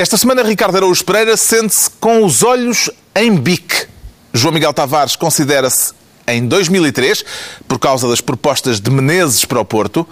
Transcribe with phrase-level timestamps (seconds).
[0.00, 3.86] Esta semana, Ricardo Araújo Pereira sente-se com os olhos em bique.
[4.32, 5.92] João Miguel Tavares considera-se
[6.26, 7.22] em 2003,
[7.68, 10.08] por causa das propostas de Menezes para o Porto,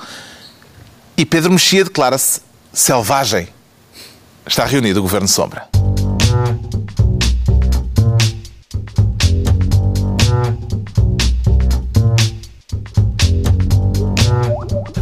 [1.17, 3.49] e Pedro Mexia declara-se selvagem.
[4.47, 5.67] Está reunido o Governo Sombra.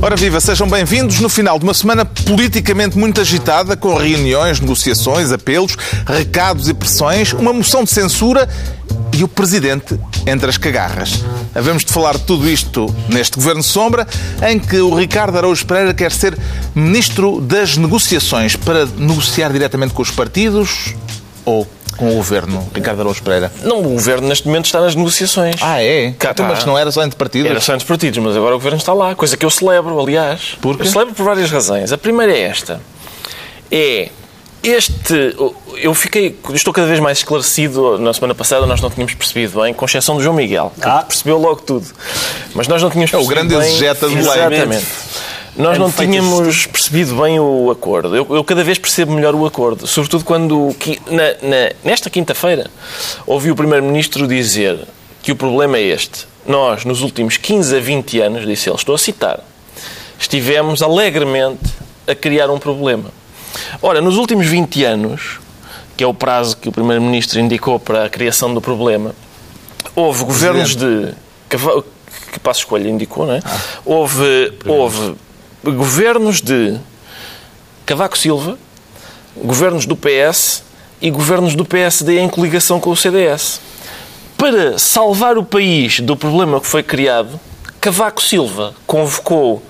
[0.03, 5.33] Ora viva, sejam bem-vindos no final de uma semana politicamente muito agitada, com reuniões, negociações,
[5.33, 5.75] apelos,
[6.07, 8.47] recados e pressões, uma moção de censura
[9.17, 11.25] e o Presidente entre as cagarras.
[11.55, 14.07] Havemos de falar de tudo isto neste Governo Sombra,
[14.47, 16.39] em que o Ricardo Araújo Pereira quer ser
[16.75, 20.95] Ministro das Negociações para negociar diretamente com os partidos
[21.45, 21.67] ou
[21.97, 23.53] com o Governo, Ricardo Araújo Pereira?
[23.63, 25.57] Não, o Governo neste momento está nas negociações.
[25.61, 26.13] Ah, é?
[26.19, 27.51] Cá então, mas não era só entre partidos?
[27.51, 29.15] Era só entre partidos, mas agora o Governo está lá.
[29.15, 30.57] Coisa que eu celebro, aliás.
[30.61, 30.83] Por quê?
[30.83, 31.93] Eu celebro por várias razões.
[31.93, 32.81] A primeira é esta.
[33.71, 34.11] É
[34.63, 35.37] este...
[35.77, 36.39] Eu fiquei...
[36.53, 37.99] Estou cada vez mais esclarecido.
[37.99, 41.39] Na semana passada nós não tínhamos percebido bem, com exceção do João Miguel, que percebeu
[41.39, 41.87] logo tudo.
[42.55, 44.19] Mas nós não tínhamos É o percebido grande exegeta do.
[44.19, 44.87] Exatamente.
[45.57, 48.15] Nós não tínhamos percebido bem o acordo.
[48.15, 49.87] Eu, eu cada vez percebo melhor o acordo.
[49.87, 50.75] Sobretudo quando,
[51.11, 52.71] na- na- nesta quinta-feira,
[53.27, 54.79] ouvi o Primeiro-Ministro dizer
[55.23, 56.27] que o problema é este.
[56.47, 59.41] Nós, nos últimos 15 a 20 anos, disse ele, estou a citar,
[60.19, 61.65] estivemos alegremente
[62.07, 63.11] a criar um problema.
[63.83, 65.41] Ora, nos últimos 20 anos,
[65.97, 69.15] que é o prazo que o Primeiro-Ministro indicou para a criação do problema,
[69.95, 71.15] houve governos de.
[72.33, 73.41] Que passo escolha indicou, não é?
[73.85, 75.15] houve, houve
[75.73, 76.79] governos de
[77.85, 78.59] Cavaco Silva,
[79.37, 80.63] governos do PS
[81.01, 83.61] e governos do PSD em coligação com o CDS.
[84.37, 87.41] Para salvar o país do problema que foi criado,
[87.81, 89.63] Cavaco Silva convocou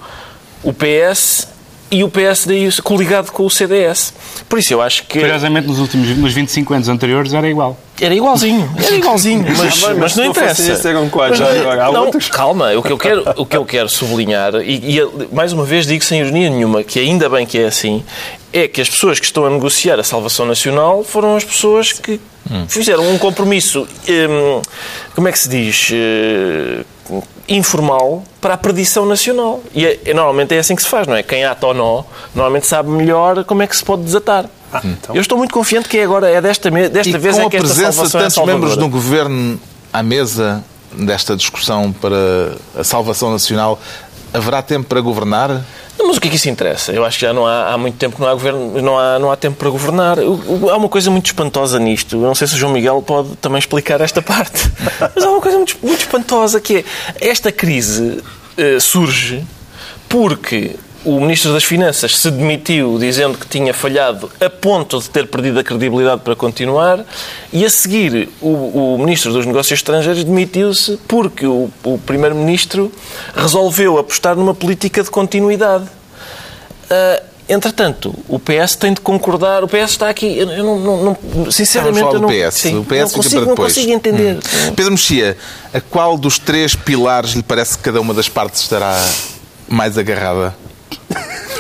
[0.63, 1.49] o PS
[1.91, 4.13] e o PSD coligado com o CDS.
[4.49, 7.79] Por isso eu acho que Curiosamente, nos últimos nos 25 anos anteriores era igual.
[8.01, 10.73] era igualzinho, era igualzinho, mas, mas mas não interessa.
[10.73, 12.29] isso, eram quatro, Mas já não- há não, outros.
[12.29, 15.87] Calma, o que eu quero, o que eu quero sublinhar, e, e, mais uma vez
[15.87, 18.03] digo sem ironia nenhuma, que ainda bem que é assim,
[18.53, 22.21] é que as pessoas que estão a negociar a salvação nacional foram as pessoas que
[22.69, 24.63] fizeram um compromisso, hum,
[25.15, 26.85] como é que se diz, eh,
[27.49, 29.61] informal para a perdição nacional.
[29.75, 31.23] E é- é- normalmente é assim que se faz, não é?
[31.23, 32.03] Quem ata ou nó,
[32.35, 34.47] normalmente sabe melhor como é que se pode desatar.
[35.15, 37.51] Eu estou muito confiante que é agora, é desta, desta E vez com é a
[37.51, 39.59] que esta presença de salvação é tantos membros do Governo
[39.93, 40.63] à mesa
[40.93, 43.79] desta discussão para a salvação nacional,
[44.37, 45.49] haverá tempo para governar?
[45.99, 46.93] Não, mas o que é que isso interessa?
[46.93, 49.19] Eu acho que já não há, há muito tempo que não há, governo, não há,
[49.19, 50.19] não há tempo para governar.
[50.19, 52.17] Há uma coisa muito espantosa nisto.
[52.17, 54.71] Eu não sei se o João Miguel pode também explicar esta parte.
[55.15, 56.85] Mas há uma coisa muito, muito espantosa que é
[57.29, 58.23] esta crise
[58.57, 59.45] eh, surge
[60.09, 65.27] porque o Ministro das Finanças se demitiu dizendo que tinha falhado a ponto de ter
[65.29, 67.05] perdido a credibilidade para continuar
[67.53, 72.91] e a seguir o, o Ministro dos Negócios Estrangeiros demitiu-se porque o, o Primeiro-Ministro
[73.35, 75.85] resolveu apostar numa política de continuidade.
[76.91, 79.63] Ah, entretanto, o PS tem de concordar.
[79.63, 80.37] O PS está aqui.
[80.39, 82.55] Eu, não, não- não- sinceramente, Vamos eu não, PS.
[82.55, 84.37] sim, o PS não consigo, não consigo entender.
[84.37, 84.73] Hum.
[84.75, 85.37] Pedro Mexia,
[85.73, 89.01] a qual dos três pilares lhe parece que cada uma das partes estará
[89.69, 90.55] mais agarrada?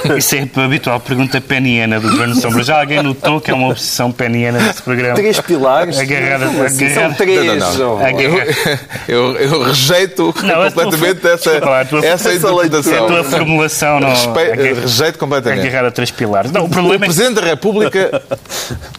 [0.16, 2.62] Isso é a habitual pergunta peniana do Governo Sombra.
[2.62, 5.14] Já alguém notou que é uma obsessão peniana deste programa?
[5.14, 5.98] Três pilares.
[5.98, 6.84] Agarrada- assim?
[6.86, 7.44] agarrada- São três.
[7.46, 8.10] Não, não, não.
[9.08, 13.04] Eu, eu rejeito tua- completamente essa, lá, a tua- essa essa interpretação.
[13.04, 14.10] A tua formulação não.
[14.80, 15.66] Rejeito completamente.
[15.66, 16.50] Agarrada a três pilares.
[16.50, 18.22] Não, o O problema é que Presidente da República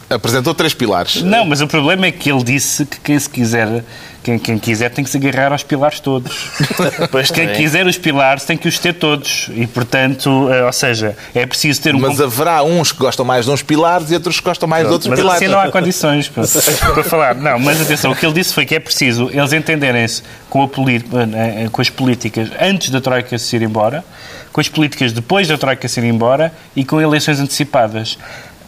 [0.09, 1.21] apresentou três pilares.
[1.21, 3.83] Não, mas o problema é que ele disse que quem se quiser,
[4.27, 6.49] quem, quem quiser tem que se agarrar aos pilares todos.
[7.09, 9.49] Pois Quem quiser os pilares tem que os ter todos.
[9.55, 11.99] E, portanto, eh, ou seja, é preciso ter um...
[11.99, 14.91] Mas haverá uns que gostam mais de uns pilares e outros que gostam mais de
[14.91, 15.41] outros Mas pilares.
[15.41, 16.43] assim não há condições para,
[16.93, 17.35] para falar.
[17.35, 21.03] Não, mas atenção, o que ele disse foi que é preciso eles entenderem-se com, poli-
[21.33, 24.03] eh, com as políticas antes da Troika se ir embora,
[24.51, 28.17] com as políticas depois da Troika se ir embora e com eleições antecipadas.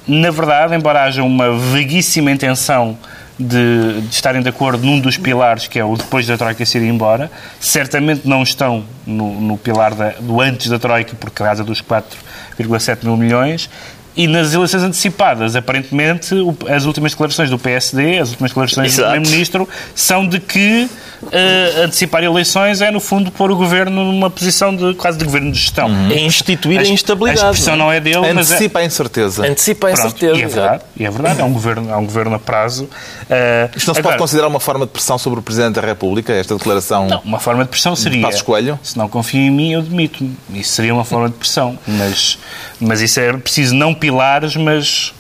[0.08, 2.98] Na verdade, embora haja uma vaguíssima intenção
[3.40, 6.78] de, de estarem de acordo num dos pilares, que é o depois da Troika se
[6.78, 11.64] ir embora, certamente não estão no, no pilar da- do antes da Troika, por causa
[11.64, 13.70] dos 4,7 mil milhões,
[14.20, 16.36] e nas eleições antecipadas, aparentemente,
[16.68, 19.12] as últimas declarações do PSD, as últimas declarações do Exato.
[19.12, 20.90] Primeiro-Ministro, são de que
[21.32, 25.54] eh, antecipar eleições é, no fundo, pôr o governo numa posição de quase de governo
[25.54, 25.90] de gestão.
[26.12, 27.40] É instituir a, A instabilidade.
[27.40, 29.48] expressão não é dele, mas é, Antecipa a incerteza.
[29.48, 30.36] Antecipa a incerteza.
[30.38, 32.90] e é verdade, e é verdade, é um governo, é um governo a prazo.
[33.30, 35.82] Eh, Isto não se agora, pode considerar uma forma de pressão sobre o Presidente da
[35.82, 37.08] República, esta declaração?
[37.08, 38.22] Não, uma forma de pressão seria.
[38.22, 38.78] Passos Coelho?
[38.84, 40.36] Se não confia em mim, eu demito-me.
[40.54, 41.80] Isso seria uma forma de pressão.
[41.88, 42.38] Mas,
[42.82, 45.14] mas isso é preciso não pilares, mas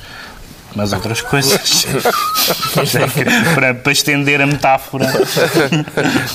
[0.75, 1.86] mas outras coisas.
[3.56, 5.06] para, para estender a metáfora.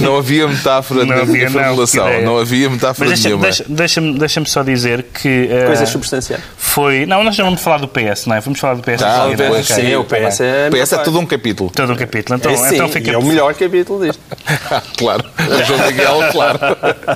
[0.00, 2.06] Não havia metáfora Não de havia, não, formulação.
[2.08, 2.24] ideia.
[2.24, 3.44] Não, havia metáfora Mas deixa- nenhuma.
[3.44, 5.48] deixa- deixa-me deixa só dizer que.
[5.50, 6.42] eh, Coisas substanciais.
[6.56, 7.06] Foi.
[7.06, 8.40] Não, nós já vamos falar do PS, não é?
[8.40, 9.00] Vamos falar do PS.
[9.00, 9.84] Tá, pois, ok.
[9.84, 10.68] Sim, o PS é.
[10.68, 11.70] O PS é todo um capítulo.
[11.70, 12.38] Todo um capítulo.
[12.38, 13.10] Então, É, sim, então fica.
[13.12, 14.20] é o melhor capítulo disto.
[14.98, 15.24] claro.
[15.38, 16.58] O João Miguel, claro.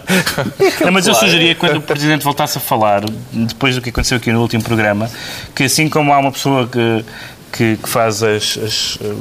[0.84, 4.16] Não, mas eu sugeria que quando o Presidente voltasse a falar, depois do que aconteceu
[4.16, 5.10] aqui no último programa,
[5.54, 7.04] que assim como há uma pessoa que,
[7.52, 9.14] que, que faz as, as, eh,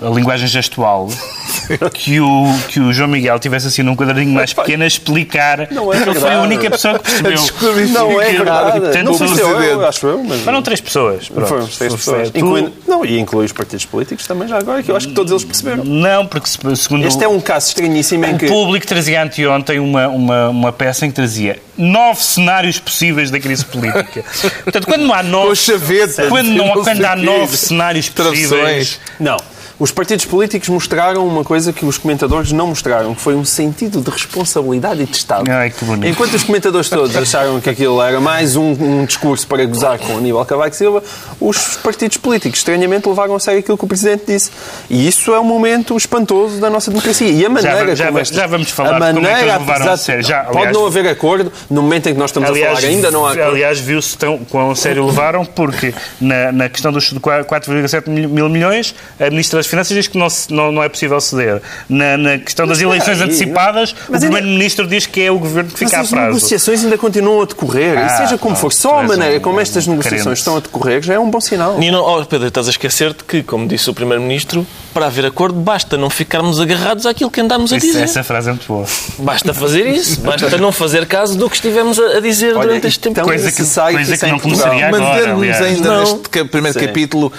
[0.00, 1.08] a linguagem gestual,
[1.92, 5.92] que o, que o João Miguel tivesse assim num quadradinho mais pequeno a explicar Não
[5.92, 7.88] é que ele foi a única pessoa que percebeu.
[7.92, 8.80] Não é verdade.
[8.80, 10.40] Portanto, Não foi- eu, eu, acho eu, mas.
[10.42, 11.28] Foram três pessoas.
[11.28, 11.48] pronto.
[11.48, 12.30] Foram três pessoas.
[12.30, 15.14] tu- Incluindo- não, e inclui os partidos políticos também, já agora, que eu acho que
[15.14, 15.84] todos eles perceberam.
[15.84, 18.46] Não, porque se- segundo Este é um caso estranhíssimo em O que.
[18.46, 23.64] público trazia anteontem uma, uma, uma peça em que trazia nove cenários possíveis da crise
[23.64, 24.24] política.
[24.64, 25.56] Portanto, quando não há nove.
[25.56, 26.28] chavetas.
[26.28, 28.98] Quando, não, quando há nove cenários possíveis.
[29.18, 29.36] Não.
[29.78, 34.00] Os partidos políticos mostraram uma coisa que os comentadores não mostraram, que foi um sentido
[34.00, 35.48] de responsabilidade e de Estado.
[35.48, 36.08] Ai, que bonito.
[36.10, 40.14] Enquanto os comentadores todos acharam que aquilo era mais um, um discurso para gozar com
[40.14, 41.00] o Aníbal Cavaco Silva,
[41.40, 44.50] os partidos políticos, estranhamente, levaram a sério aquilo que o Presidente disse.
[44.90, 47.28] E isso é um momento espantoso da nossa democracia.
[47.30, 49.92] E a maneira já esta- já vamos falar a de como é que maneira, levaram
[49.92, 50.24] a sério.
[50.24, 52.88] Já, pode aliás- não haver acordo, no momento em que nós estamos Aliás, a falar,
[52.92, 53.50] ainda não há acordo.
[53.52, 58.48] aliás viu-se tão, quão a sério levaram, porque na, na questão dos 4,7 mil mil
[58.48, 61.60] milhões, a Ministra das Finanças diz que não, se- não, não é possível ceder.
[61.88, 65.38] Na, na questão das espera eleições aí, antecipadas, mas o Primeiro-Ministro diz que é o
[65.38, 66.26] Governo que Mas fica a as prazo.
[66.26, 67.96] negociações ainda continuam a decorrer.
[67.98, 70.38] Ah, e seja como pronto, for, só a maneira um- como estas um negociações crente.
[70.38, 71.78] estão a decorrer já é um bom sinal.
[71.78, 75.96] Não, oh, Pedro, estás a esquecer-te que, como disse o Primeiro-Ministro, para haver acordo basta
[75.96, 78.02] não ficarmos agarrados àquilo que andámos a Isso- dizer.
[78.02, 78.86] essa frase é muito boa.
[79.18, 80.20] Basta fazer isso.
[80.20, 83.12] Basta não fazer caso do que estivemos a a dizer Olha, durante este tempo.
[83.12, 86.00] então- Coisa que, coisa que que não começaria agora, Mantendo-nos ainda Não.
[86.00, 86.86] neste primeiro Sim.
[86.86, 87.32] capítulo,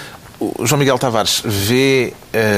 [0.62, 2.12] João Miguel Tavares vê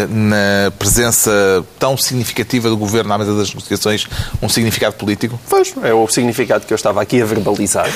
[0.08, 1.30] na presença
[1.78, 4.06] tão significativa do governo à mesa das negociações
[4.42, 5.38] um significado político?
[5.48, 7.88] Pois, é o significado que eu estava aqui a verbalizar.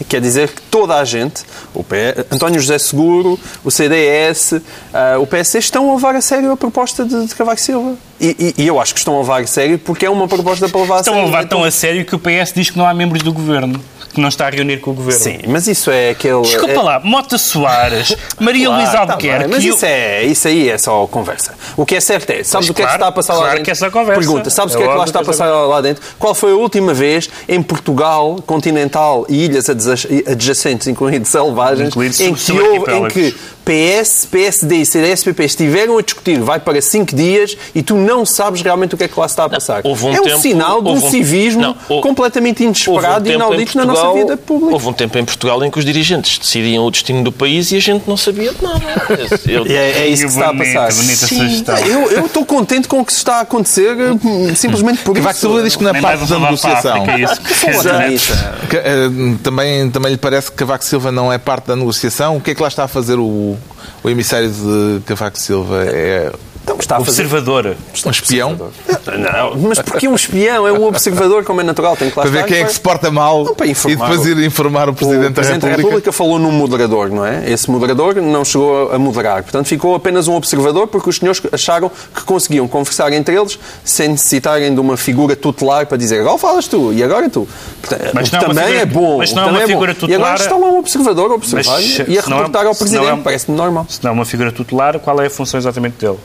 [0.00, 1.42] E quer dizer que toda a gente,
[1.72, 2.14] o P...
[2.30, 4.54] António José Seguro, o CDS,
[4.92, 7.94] ah, o PSD, estão a levar a sério a proposta de, de Cavaco Silva.
[8.20, 10.68] E, e- e eu acho que estão a levar a sério porque é uma proposta
[10.68, 11.28] para levar a Estão sério.
[11.28, 13.80] a levar tão a sério que o PS diz que não há membros do governo,
[14.12, 15.20] que não está a reunir com o governo.
[15.20, 16.40] Sim, mas isso é aquele...
[16.42, 16.82] Desculpa é...
[16.82, 19.38] lá, Mota Soares, Maria Claro, Luísa tá Albuquerque.
[19.44, 21.54] bem, mas e o- isso, é, isso aí é só conversa.
[21.76, 23.32] O que é certo é, sabes Pois o que é que claro, está a passar
[23.34, 23.64] lá claro dentro?
[23.64, 24.20] que é só conversa.
[24.20, 26.02] Pergunta, sabes o É que é que lá está a é passar lá dentro?
[26.18, 32.20] Qual foi a última vez em Portugal, continental e ilhas adja- adjacentes, incluindo selvagens, Incluídos
[32.20, 37.14] em que, houve, em que PS, PSD e CDS-PP estiveram a discutir, vai para cinco
[37.16, 39.80] dias e tu não sabes realmente o que é que lá se está a passar.
[39.84, 42.92] houve um é um tempo- sinal de um um- civismo não, houve- completamente Houve um
[42.94, 44.72] inesperado e inaudito na nossa vida pública.
[44.72, 47.76] Houve um tempo em Portugal em que os dirigentes decidiam o destino do país e
[47.76, 48.80] a gente não sabia de nada.
[49.48, 50.92] Eu- É, é isso que se está a passar.
[50.92, 51.64] bonita Sim.
[51.90, 55.32] Eu eu estou contente com o que se está a acontecer hum, simplesmente por Cavaco
[55.36, 55.40] isso.
[55.40, 58.66] Silva diz que na Nem mais parte da negociação é.
[58.68, 59.08] Que, eh,
[59.42, 62.36] também, também lhe parece que Cavaco Silva não é parte da negociação.
[62.36, 63.53] O que é que lá está a fazer o,
[64.02, 65.84] o emissário de Cavaco Silva?
[65.84, 66.32] É
[66.64, 67.22] Então, está a fazer...
[67.24, 67.76] Observador.
[68.06, 68.56] um espião?
[68.56, 72.30] Não, mas porque um espião é um observador, como é natural, tem que lá Para
[72.32, 74.44] ver quem é que para- se porta mal Não, para e informar depois o- ir
[74.46, 76.10] informar o Presidente, O Presidente da República.
[76.10, 77.50] falou num moderador, não é?
[77.50, 79.42] Esse moderador não chegou a moderar.
[79.42, 84.08] Portanto, ficou apenas um observador porque os senhores acharam que conseguiam conversar entre eles sem
[84.08, 87.46] necessitarem de uma figura tutelar para dizer agora falas tu e agora tu.
[87.82, 89.18] Portanto, Mas o que não é também figura- é bom.
[89.18, 89.66] mas não é uma bom.
[89.66, 92.64] figura E agora tutelar- está lá um observador a observar Mas, e a é- reportar
[92.64, 93.20] ao é- Presidente.
[93.22, 93.84] Parece-me normal.
[93.86, 96.16] Se não é uma figura tutelar, qual é a função exatamente dele?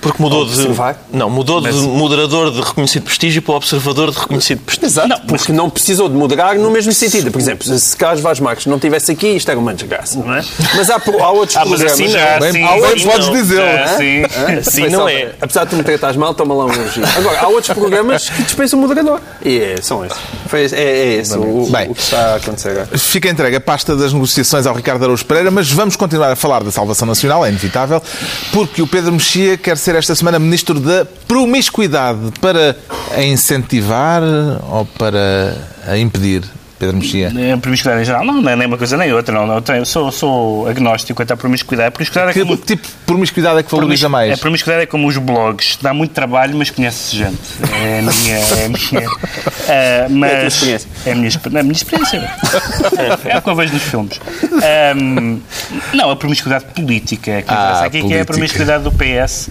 [0.00, 0.68] Porque mudou de.
[1.12, 4.88] Não, mudou Mas- de moderador de reconhecido prestígio para observador de reconhecido prestígio.
[4.88, 7.30] Exato, Não, porque não precisou de moderar no mesmo sentido.
[7.32, 10.44] Por exemplo, se Carlos Vaz Marques não estivesse aqui, isto era uma desgraça, não é?
[10.76, 11.92] Mas há, há outros Ah, mas programas...
[11.92, 13.66] assim já, Bem, sim, há outros sim, podes dizê-lo.
[13.66, 14.70] Ah, Sim.
[14.70, 15.32] Sim, não é.
[15.40, 17.02] Apesar de tu me tratares mal, toma lá um elogio.
[17.16, 19.20] Agora, há outros programas que dispensam o moderador.
[19.44, 20.18] E é, são esses.
[20.46, 21.90] Foi é, é esse o, Bem.
[21.90, 22.88] o que está a acontecer agora.
[22.96, 26.62] Fica entregue a pasta das negociações ao Ricardo Araújo Pereira, mas vamos continuar a falar
[26.62, 28.00] da salvação nacional, é inevitável,
[28.52, 32.76] porque o Pedro Mexia quer ser esta semana Ministro da Promiscuidade para
[33.16, 34.22] a incentivar
[34.70, 36.42] ou para a impedir,
[36.78, 37.32] Pedro Mexia?
[37.54, 39.34] A promiscuidade em geral, não, não é nem uma coisa nem outra.
[39.34, 41.88] Não, não, eu tenho- sou, sou agnóstico quanto à promiscuidade.
[41.88, 44.32] A promiscuidade é Que como, tipo de promiscuidade é que valoriza mais?
[44.32, 45.76] A promiscuidade é como os blogs.
[45.82, 47.38] Dá muito trabalho, mas conhece-se gente.
[47.82, 48.36] É a minha...
[48.36, 49.08] É a minha,
[49.68, 50.88] ah, mas, É a experiência.
[51.06, 52.30] É a minha, não, a minha experiência.
[53.28, 54.20] É o que eu vejo nos filmes.
[54.62, 55.40] Ahm,
[55.94, 58.22] não, a promiscuidade política é que Ah, interessa aqui, que é política.
[58.22, 59.50] a promiscuidade do PS,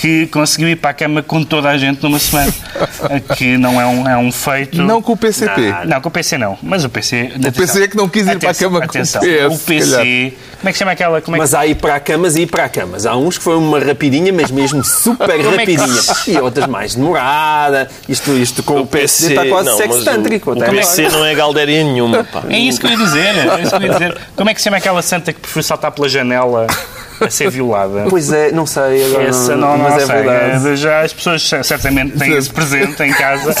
[0.00, 2.50] que conseguiu ir para a cama com toda a gente numa semana.
[3.36, 4.80] que não é um, é um feito.
[4.80, 5.60] Não com o PCP.
[5.60, 6.58] Não, não, com o PC não.
[6.62, 7.32] Mas o PC.
[7.36, 9.62] O PC é que não quis ir atenção, para a cama atenção, com o PS.
[9.62, 10.34] O PC.
[10.58, 11.20] Como é que chama aquela.
[11.20, 11.42] Como é que...
[11.42, 13.04] Mas há ir para a camas e ir para a camas.
[13.04, 16.00] Há uns que foi uma rapidinha, mas mesmo super é que- rapidinha.
[16.28, 17.86] E outras mais demorada.
[18.08, 20.50] Isto, isto com o, PSD está quase não, sextântrico.
[20.50, 21.18] O, o até PC agora.
[21.18, 22.44] não é galdéria nenhuma, pá.
[22.48, 23.36] É isso que eu ia dizer.
[23.36, 24.18] É isso que eu ia dizer.
[24.34, 26.66] Como é que se chama aquela santa que preferiu saltar pela janela
[27.26, 28.06] a ser violada?
[28.08, 29.24] Pois é, não sei agora.
[29.24, 30.16] Essa não, não mas é sei.
[30.16, 30.68] verdade.
[30.68, 33.54] É, Já as pessoas certamente têm esse presente em casa.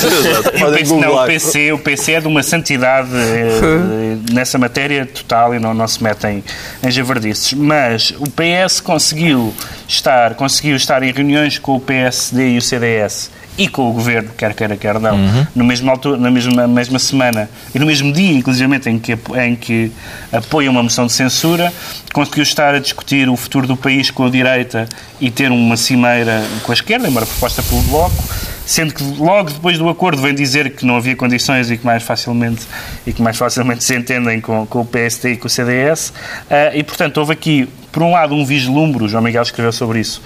[0.60, 1.26] E o PC, não, o.
[1.26, 6.02] PC, o PC é de uma santidade eh, nessa matéria total e não, não se
[6.02, 6.42] metem
[6.82, 7.52] em javardices.
[7.52, 9.54] Mas o PS conseguiu
[9.86, 14.30] estar, conseguiu estar em reuniões com o PSD e o CDS e com o governo,
[14.38, 15.18] quer queira, quer não,
[15.54, 19.54] no mesmo altura, na mesma, mesma semana e no mesmo dia, inclusive, em que, em
[19.54, 19.92] que
[20.32, 21.70] apoia uma moção de censura,
[22.10, 24.88] conseguiu estar a discutir o futuro do país com a direita
[25.20, 28.24] e ter uma cimeira com a esquerda, uma proposta pelo Bloco,
[28.64, 32.02] sendo que logo depois do acordo vem dizer que não havia condições e que mais
[32.02, 32.62] facilmente,
[33.06, 36.14] e que mais facilmente se entendem com, com o PSD e com o CDS.
[36.48, 40.00] Ah, e, portanto, houve aqui, por um lado, um vislumbre, o João Miguel escreveu sobre
[40.00, 40.22] isso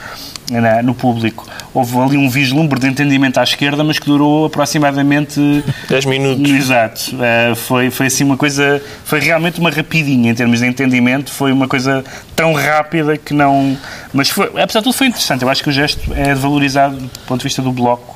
[0.50, 5.40] na- no público, houve ali um vislumbre de entendimento à esquerda, mas que durou aproximadamente
[5.88, 6.50] 10 minutos.
[6.50, 7.16] Exato.
[7.20, 8.82] Eh, foi, foi assim uma coisa.
[9.04, 11.32] Foi realmente uma rapidinha em termos de entendimento.
[11.32, 12.04] Foi uma coisa
[12.36, 13.76] tão rápida que não.
[14.12, 15.42] Mas foi, apesar de tudo, foi interessante.
[15.42, 18.14] Eu acho que o gesto é valorizado do ponto de vista do bloco.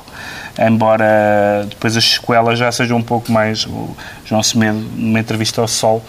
[0.61, 3.65] Embora depois as sequelas já sejam um pouco mais.
[3.65, 6.05] O João Semedo, numa entrevista ao Sol,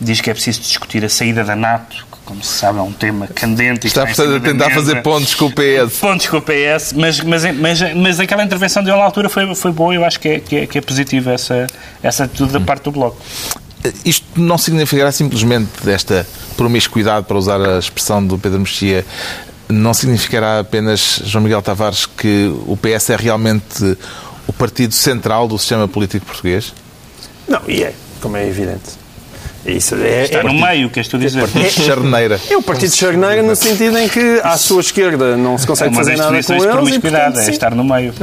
[0.00, 3.26] diz que é preciso discutir a saída da NATO, como se sabe, é um tema
[3.26, 3.86] candente.
[3.86, 5.98] e Está, cima a tentar fazer pontos com o PS.
[5.98, 9.72] pontos com o PS, mas, mas, mas, mas aquela intervenção dele na altura foi, foi
[9.72, 11.66] boa e eu acho que é, que é, que é positiva essa,
[12.02, 13.20] essa atitude da parte do Bloco.
[14.04, 16.26] Isto não significará simplesmente esta
[16.56, 19.04] promiscuidade, para usar a expressão do Pedro Mexia,
[19.68, 23.96] não significará apenas, João Miguel Tavares, que o PS é realmente
[24.46, 26.72] o partido central do sistema político português?
[27.46, 29.03] Não, e é, como é evidente.
[29.66, 31.48] Isso é, Está é, no meio, queres tu dizer?
[31.70, 32.38] Charneira.
[32.50, 35.66] é o partido de charneira no sentido em que à sua esquerda não se É
[35.68, 38.14] consegue fazer nada com definições de eles e, promiscuidade, portanto, é estar no meio.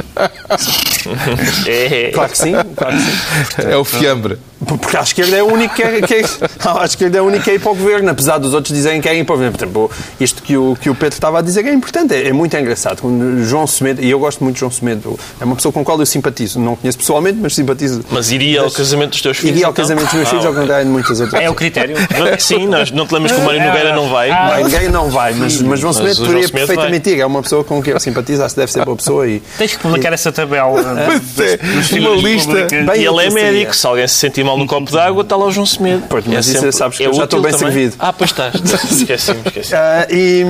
[1.66, 3.68] É, Claro que sim, claro que sim.
[3.70, 4.38] É o fiambre.
[4.64, 6.22] Porque à esquerda é a única que é, que é,
[6.80, 9.00] à esquerda é a única que é ir para o governo, apesar dos outros dizerem
[9.00, 9.58] que querem ir para o governo.
[9.58, 9.90] Por exemplo,
[10.20, 13.00] isto que o, que o Pedro estava a dizer é importante, é, é muito engraçado.
[13.00, 15.84] Quando João Semedo, e eu gosto muito de João Semedo, é uma pessoa com a
[15.84, 16.60] qual eu simpatizo.
[16.60, 18.04] Não conheço pessoalmente, mas simpatizo.
[18.10, 19.56] Mas iria ao casamento dos teus filhos?
[19.56, 19.82] Iria ao então?
[19.82, 20.60] casamento dos meus Ah, filhos, ao ok.
[20.62, 21.96] contrário de muitas outras É o critério.
[22.38, 24.30] Sim, nós não te lembras que o Mário Nogueira não vai?
[24.30, 27.20] Ah, ninguém não vai, mas, mas João Semedo o João poderia Semedo perfeitamente ir.
[27.20, 29.42] É uma pessoa com quem eu simpatizo, acho que deve ser boa pessoa e.
[29.58, 30.91] Tens que publicar essa tabela.
[30.94, 31.58] Pois é,
[31.98, 32.52] uma lista.
[32.70, 33.74] Bem, E ele é médico.
[33.74, 36.04] Se alguém se sentir mal num copo d'água, está lá o João Semedo.
[36.08, 37.66] Pois, mas isso sabes que eu já estou bem também.
[37.72, 37.96] servido.
[37.98, 38.54] Ah, pois estás.
[38.90, 40.44] Esqueci-me, esqueci Ah, e,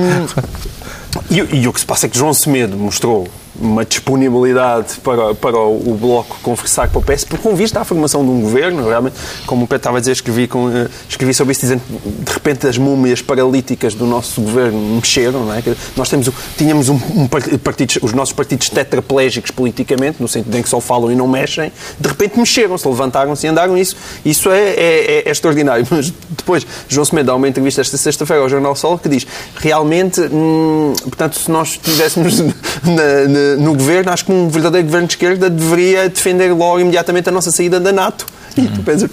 [1.29, 3.27] e, e o que se passa é que João Semedo mostrou
[3.59, 7.83] uma disponibilidade para, para o, o Bloco conversar com o PS, por com vista à
[7.83, 11.33] formação de um governo, realmente, como o Pedro estava a dizer, escrevi, com, eh, escrevi
[11.33, 15.61] sobre isso, dizendo de repente as múmias paralíticas do nosso governo mexeram, não é?
[15.95, 20.61] Nós temos, tínhamos um, um par- partidos, os nossos partidos tetraplégicos politicamente, no sentido em
[20.63, 23.95] que só falam e não mexem, de repente mexeram-se, levantaram-se e andaram, isso,
[24.25, 25.85] isso é, é, é- é extraordinário.
[25.91, 30.21] Mas depois, João Semedo dá uma entrevista esta sexta-feira ao Jornal Sol que diz, realmente,
[30.21, 32.39] hum, portanto, se nós estivéssemos
[32.83, 37.29] na- na- no governo, acho que um verdadeiro governo de esquerda deveria defender logo imediatamente
[37.29, 38.25] a nossa saída da NATO.
[38.55, 39.09] E tu pensas,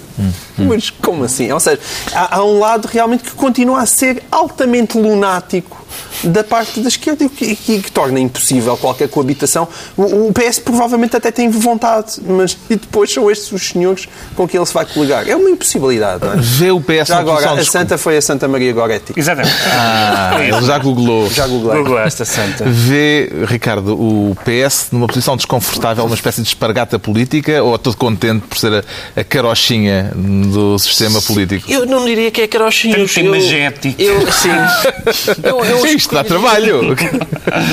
[0.57, 1.51] mas como assim?
[1.51, 1.79] Ou seja,
[2.13, 5.80] há, há um lado realmente que continua a ser altamente lunático
[6.23, 9.67] da parte da esquerda e que, que- que torna impossível qualquer coabitação.
[9.97, 14.47] O, o PS provavelmente até tem vontade, mas e depois são estes os senhores com
[14.47, 15.27] quem ele se vai coligar.
[15.27, 16.35] É uma impossibilidade, não é?
[16.37, 17.63] Vê o PS Já agora, a.
[17.63, 19.13] Santa foi a Santa Maria Goretti.
[19.15, 19.55] Exatamente.
[19.71, 21.29] Ah, ele já googlou.
[21.29, 21.77] Já googlei.
[21.77, 22.65] Google esta santa.
[22.65, 28.41] Vê, Ricardo, o PS numa posição desconfortável, uma espécie de espargata política ou todo contente
[28.47, 28.73] por ser
[29.15, 31.69] a, a carochinha do sistema político?
[31.71, 32.95] Eu não diria que é carochinha.
[33.07, 34.01] Tem- Eu- eu- magético.
[34.01, 34.49] Eu, sim.
[35.43, 36.95] Eu, eu Isto dá trabalho.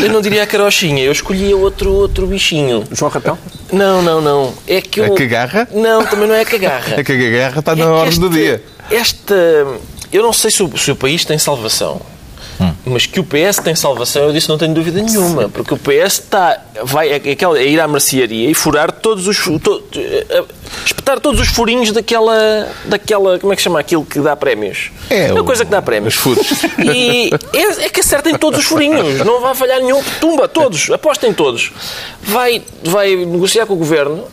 [0.03, 1.03] Eu não diria a carochinha.
[1.03, 2.85] Eu escolhia outro, outro bichinho.
[2.93, 3.39] João Ratão?
[3.73, 4.55] Não, não, não.
[4.67, 5.13] É que eu...
[5.13, 5.69] A cagarra?
[5.73, 6.95] Não, também não é a cagarra.
[6.99, 8.63] É que a guerra está É na que ordem do esta- dia.
[8.91, 9.35] Esta.
[10.13, 12.01] Eu não sei se o, se o país tem salvação.
[12.61, 12.73] Hum.
[12.87, 15.49] Mas que o PS tem salvação, eu disse não tenho dúvida nenhuma.
[15.49, 16.61] Porque o PS está.
[16.83, 19.39] Vai, é, é ir à mercearia e furar todos os.
[19.61, 20.45] To, eh,
[20.85, 22.69] espetar todos os furinhos daquela.
[22.85, 23.39] daquela.
[23.39, 24.91] Como é que chama aquilo que dá prémios?
[25.09, 26.15] É, uma coisa que dá prémios.
[26.15, 26.47] os furos.
[26.79, 29.25] E é, é que acertem todos os furinhos.
[29.25, 30.03] Não vai falhar nenhum.
[30.21, 30.91] Tumba, todos.
[30.91, 31.73] Apostem todos.
[32.23, 34.25] Vai, vai negociar com o governo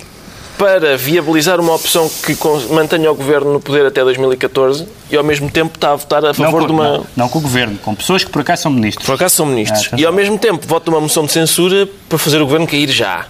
[0.57, 2.37] para viabilizar uma opção que
[2.73, 6.33] mantenha o governo no poder até 2014 e ao mesmo tempo está a votar a
[6.33, 6.83] favor não, de uma.
[6.97, 9.05] Não, não, com o governo, com pessoas que por acaso são ministros.
[9.05, 9.89] Por acaso são ministros.
[9.91, 12.89] Ah, e ao mesmo tempo vota uma moção de censura para fazer o governo cair
[12.89, 13.27] já.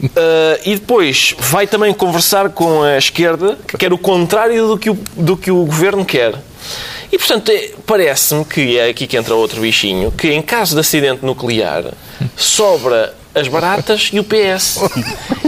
[0.00, 0.08] Uh,
[0.64, 4.98] e depois vai também conversar com a esquerda, que quer o contrário do que o,
[5.16, 6.34] do que o governo quer.
[7.10, 10.80] E, portanto, é, parece-me que é aqui que entra outro bichinho, que em caso de
[10.80, 11.84] acidente nuclear
[12.36, 14.80] sobra as baratas e o PS.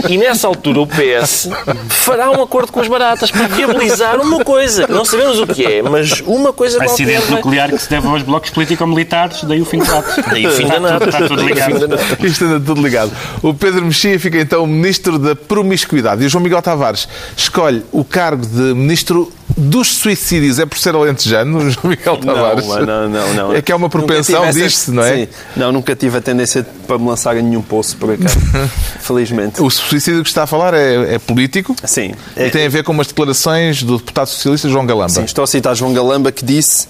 [0.09, 1.49] E nessa altura o PS
[1.89, 4.87] fará um acordo com as baratas para viabilizar uma coisa.
[4.89, 6.93] Não sabemos o que é, mas uma coisa qualquer.
[6.93, 10.23] Acidente nuclear que se deve aos blocos político-militares, daí o fim de NATO.
[10.31, 11.09] Daí o fim da NATO.
[11.09, 11.99] Está tudo ligado.
[12.25, 13.13] Isto anda tudo ligado.
[13.43, 18.05] O Pedro Mexia fica então Ministro da Promiscuidade e o João Miguel Tavares escolhe o
[18.05, 22.67] cargo de Ministro dos suicídios é por ser alentejano, João Miguel Tavares?
[22.67, 23.53] Não, não, não, não.
[23.53, 25.17] É que é uma propensão, diz-se, não é?
[25.17, 25.29] Sim.
[25.57, 27.63] Não, nunca tive a tendência para me lançar em nenhum
[27.95, 28.39] por acaso.
[29.01, 29.61] Felizmente.
[29.63, 31.75] O suicídio que está a falar é, é político?
[31.85, 32.13] Sim.
[32.37, 32.47] É...
[32.47, 35.11] E tem a ver com umas declarações do deputado socialista João Galamba.
[35.11, 36.89] Sim, estou a citar João Galamba que disse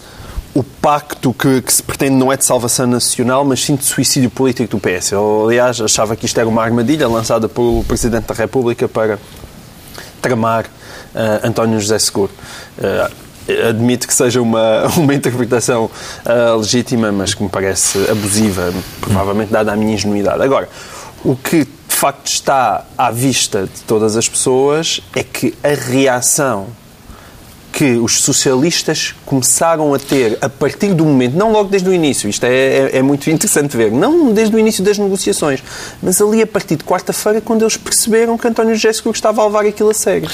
[0.54, 4.30] o pacto que, que, se pretende não é de salvação nacional, mas sim de suicídio
[4.30, 5.12] político do PS.
[5.12, 9.18] Eu, aliás, achava que isto era uma armadilha lançada pelo Presidente da República para
[10.20, 12.32] tramar uh, António José Seguro.
[12.78, 13.29] Uh,
[13.68, 15.90] admito que seja uma, uma interpretação
[16.24, 20.42] uh, legítima, mas que me parece abusiva, provavelmente dada a minha ingenuidade.
[20.42, 20.68] Agora,
[21.24, 26.68] o que de facto está à vista de todas as pessoas é que a reação
[27.72, 32.28] que os socialistas começaram a ter a partir do momento, não logo desde o início,
[32.28, 35.62] isto é, é, é muito interessante ver, não desde o início das negociações,
[36.02, 39.66] mas ali a partir de quarta-feira, quando eles perceberam que António Seguro estava a levar
[39.66, 40.28] aquilo a sério.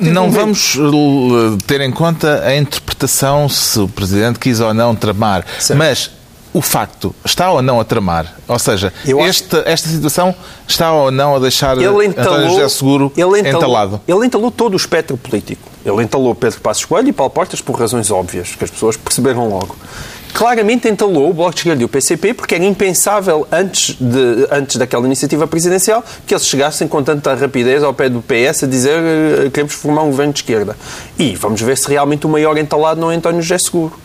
[0.00, 5.44] Não vamos eh, ter em conta a interpretação se o Presidente quis ou não tramar,
[5.58, 5.78] certo.
[5.78, 6.10] mas
[6.52, 8.34] o facto está ou não a tramar?
[8.46, 8.92] Ou seja,
[9.26, 10.34] esta, esta situação
[10.66, 14.00] está ou não a deixar ele entalou, António José Seguro ele entalou, entalado?
[14.08, 15.68] Ele entalou todo o espectro político.
[15.84, 19.48] Ele entalou Pedro Passos Coelho e Paulo Portas por razões óbvias, que as pessoas perceberam
[19.48, 19.76] logo
[20.32, 24.76] claramente entalou o Bloco de Esquerda e o PCP, porque era impensável, antes, de, antes
[24.76, 29.00] daquela iniciativa presidencial, que eles chegassem com tanta rapidez ao pé do PS a dizer
[29.00, 30.76] que eh, queremos formar um governo de esquerda.
[31.18, 33.98] E vamos ver se realmente o maior entalado não é António José Seguro.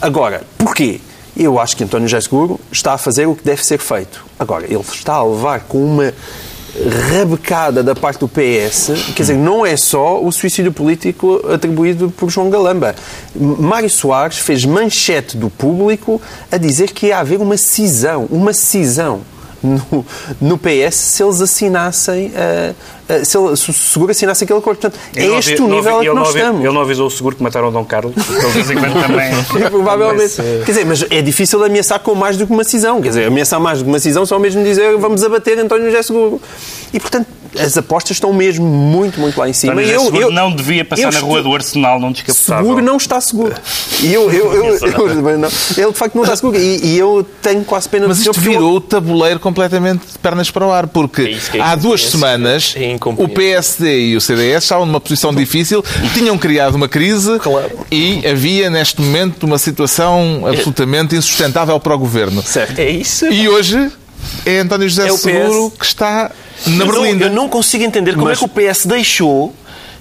[0.00, 1.00] Agora, porquê?
[1.36, 4.24] Eu acho que António José Seguro está a fazer o que deve ser feito.
[4.38, 6.14] Agora, ele está a levar com uma
[7.10, 12.30] rabecada da parte do PS, quer dizer, não é só o suicídio político atribuído por
[12.30, 12.94] João Galamba.
[13.34, 19.20] Mário Soares fez manchete do público a dizer que ia haver uma cisão, uma cisão
[19.64, 20.06] no,
[20.40, 22.74] no PS se eles assinassem, uh,
[23.12, 24.78] uh, se, ele, se o seguro assinasse aquele acordo.
[24.78, 26.64] Portanto, é este o nível a que nós estamos.
[26.64, 28.14] Ele não avisou o seguro que mataram Dom Carlos,
[29.06, 29.32] também.
[29.70, 30.36] Provavelmente.
[30.36, 33.00] Quer dizer, mas é difícil ameaçar com mais do que uma cisão.
[33.00, 36.02] Quer dizer, ameaçar mais do que uma cisão só mesmo dizer vamos abater António José
[36.02, 36.40] Seguro.
[36.92, 37.26] E, portanto,
[37.58, 39.72] as apostas estão mesmo muito, muito lá em cima.
[39.72, 42.64] António eu, eu, não devia passar na rua do Arsenal, não descapotável.
[42.64, 43.54] Seguro não está seguro.
[44.00, 46.56] E eu, eu, eu, eu não, ele de facto não está seguro.
[46.56, 50.66] E, e eu tenho quase pena Mas isto virou o tabuleiro completamente de pernas para
[50.66, 54.64] o ar, porque é isso, é há duas semanas é o PSD e o CDS
[54.64, 57.70] estavam numa posição difícil, tinham criado uma crise claro.
[57.90, 62.42] e havia neste momento uma situação absolutamente insustentável para o governo.
[62.42, 62.78] Certo.
[62.78, 63.26] É isso.
[63.26, 63.90] E hoje
[64.44, 66.30] é António José é Seguro que está
[66.66, 67.26] na Berlinda.
[67.26, 68.38] Eu não consigo entender como Mas...
[68.38, 69.54] é que o PS deixou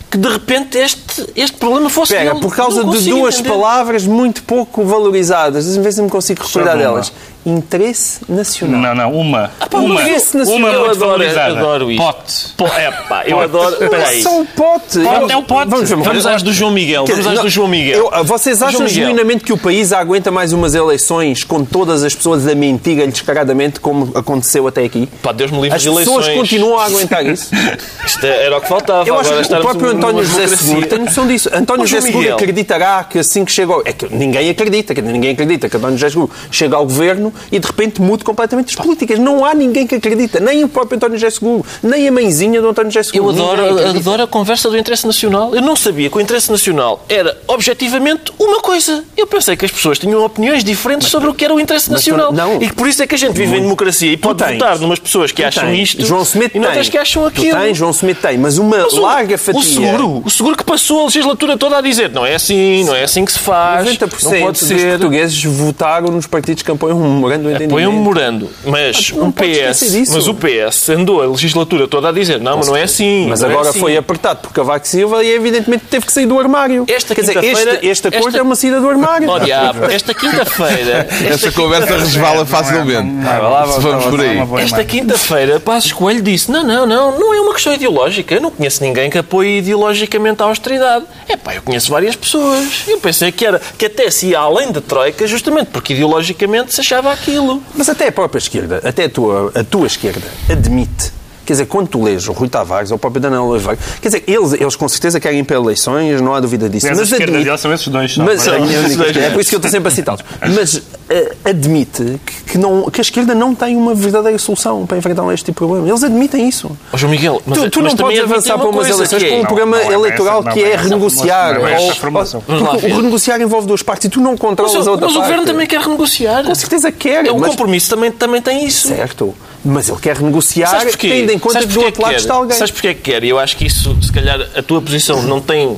[0.10, 3.50] que de repente este, este problema fosse Pega, por causa de duas entender.
[3.50, 7.12] palavras muito pouco valorizadas, às vezes não me consigo recordar delas
[7.46, 8.82] interesse nacional.
[8.82, 9.52] Não, não, uma.
[9.60, 10.60] Ah, pá, uma interesse nacional.
[10.60, 12.04] Uma eu adoro, adoro isto.
[12.04, 12.54] Pote.
[12.58, 13.78] Po, é, pá, eu adoro.
[13.78, 14.22] Peraí.
[14.22, 15.00] Só um pote.
[15.00, 15.70] pote é o pote.
[15.70, 17.06] Vamos, vamos, vamos às do João Miguel.
[17.06, 18.12] Vamos às do João Miguel.
[18.14, 22.48] Eu, vocês acham genuinamente que o país aguenta mais umas eleições com todas as pessoas
[22.48, 25.08] a mentir descaradamente como aconteceu até aqui?
[25.22, 26.26] Pá, Deus me livre As de eleições.
[26.26, 27.52] pessoas continuam a aguentar isso.
[28.06, 29.08] Isto era o que faltava.
[29.08, 31.50] Eu acho que o próprio António José Seguro tem noção disso.
[31.54, 33.82] António José Seguro acreditará que assim que chega ao...
[33.86, 37.68] É que ninguém acredita, ninguém acredita que António José Seguro chega ao governo e de
[37.68, 39.20] repente mude completamente as políticas.
[39.20, 42.70] Não há ninguém que acredita, nem o próprio António José Seguro, nem a mãezinha do
[42.70, 43.38] António José Seguro.
[43.38, 45.54] Eu adoro, adoro a conversa do interesse nacional.
[45.56, 49.04] Eu não sabia que o interesse nacional era, objetivamente, uma coisa.
[49.16, 51.92] Eu pensei que as pessoas tinham opiniões diferentes mas, sobre o que era o interesse
[51.92, 52.32] nacional.
[52.32, 55.00] Não, e por isso é que a gente vive em democracia e pode votar numas
[55.00, 56.92] pessoas que acham isto João Smith e noutras tem.
[56.92, 57.56] que acham aquilo.
[57.56, 59.60] Tu tens, João Smith tem, mas uma mas larga fatia...
[59.60, 60.22] O seguro.
[60.26, 63.26] O seguro que passou a legislatura toda a dizer não é assim, não é assim
[63.26, 64.90] que se faz, 90% não pode dos ser.
[64.92, 70.28] portugueses votaram nos partidos que apoiam memorando de Põe um memorando, mas Ah, PS, mas
[70.28, 73.28] o PS andou a legislatura toda a dizer não, mas não é assim.
[73.30, 73.80] Mas é agora assim.
[73.80, 76.86] foi apertado por Cavaco Silva e evidentemente teve que sair do armário.
[76.88, 79.30] Esta Quer dizer, quinta-feira- este, este acordo esta- é uma saída do armário.
[79.30, 81.08] Oh, diabo, esta quinta-feira.
[81.34, 83.10] Essa conversa resvala facilmente.
[83.26, 84.38] é- Se vamos por aí.
[84.62, 88.36] Esta quinta-feira, Passos Coelho disse: Não, não, não, não é uma questão ideológica.
[88.36, 91.06] Eu não conheço ninguém que apoie ideologicamente a austeridade.
[91.28, 92.84] É pá, eu conheço várias pessoas.
[92.88, 96.82] Eu pensei que, era, que até se ia além da Troika, justamente porque ideologicamente se
[96.82, 97.64] achava aquilo.
[97.76, 101.13] Mas até a própria esquerda, até a tua, a tua esquerda, admite.
[101.46, 104.24] Quer dizer, quando tu lês o Rui Tavares ou o próprio Daniel Oliveira, quer dizer,
[104.28, 106.88] eles, eles com certeza querem ir para eleições, não há dúvida disso.
[106.88, 108.18] Mas esquerda admite, são esses dois.
[108.18, 109.26] mas, não é?
[109.26, 110.22] é por isso que eu estou sempre a citá-los.
[110.56, 114.98] Mas eh, admite que, que não, que a esquerda não tem uma verdadeira solução para
[114.98, 115.88] enfrentar este tipo de problema.
[115.90, 116.72] Eles admitem isso.
[116.94, 119.30] Ó João Miguel, mas, tu tu mas não podes avançar uma para umas eleições que
[119.30, 121.56] com um é- programa Não, não é eleitoral essa- que é é renegociar.
[121.58, 125.20] é o renegociar envolve duas partes e tu não Mas, controlas a outra mas o
[125.20, 125.32] parte.
[125.32, 126.44] governo também quer renegociar.
[126.46, 127.26] Com certeza quer.
[127.26, 128.88] É, o mas- compromisso também, também tem isso.
[128.88, 129.34] Certo.
[129.66, 132.20] Mas ele quer renegociar tendo em conta que do outro lado quer?
[132.20, 132.58] está alguém.
[132.58, 133.24] Sabes porquê é que quer?
[133.24, 135.78] E eu acho que isso, se calhar, a tua posição não tem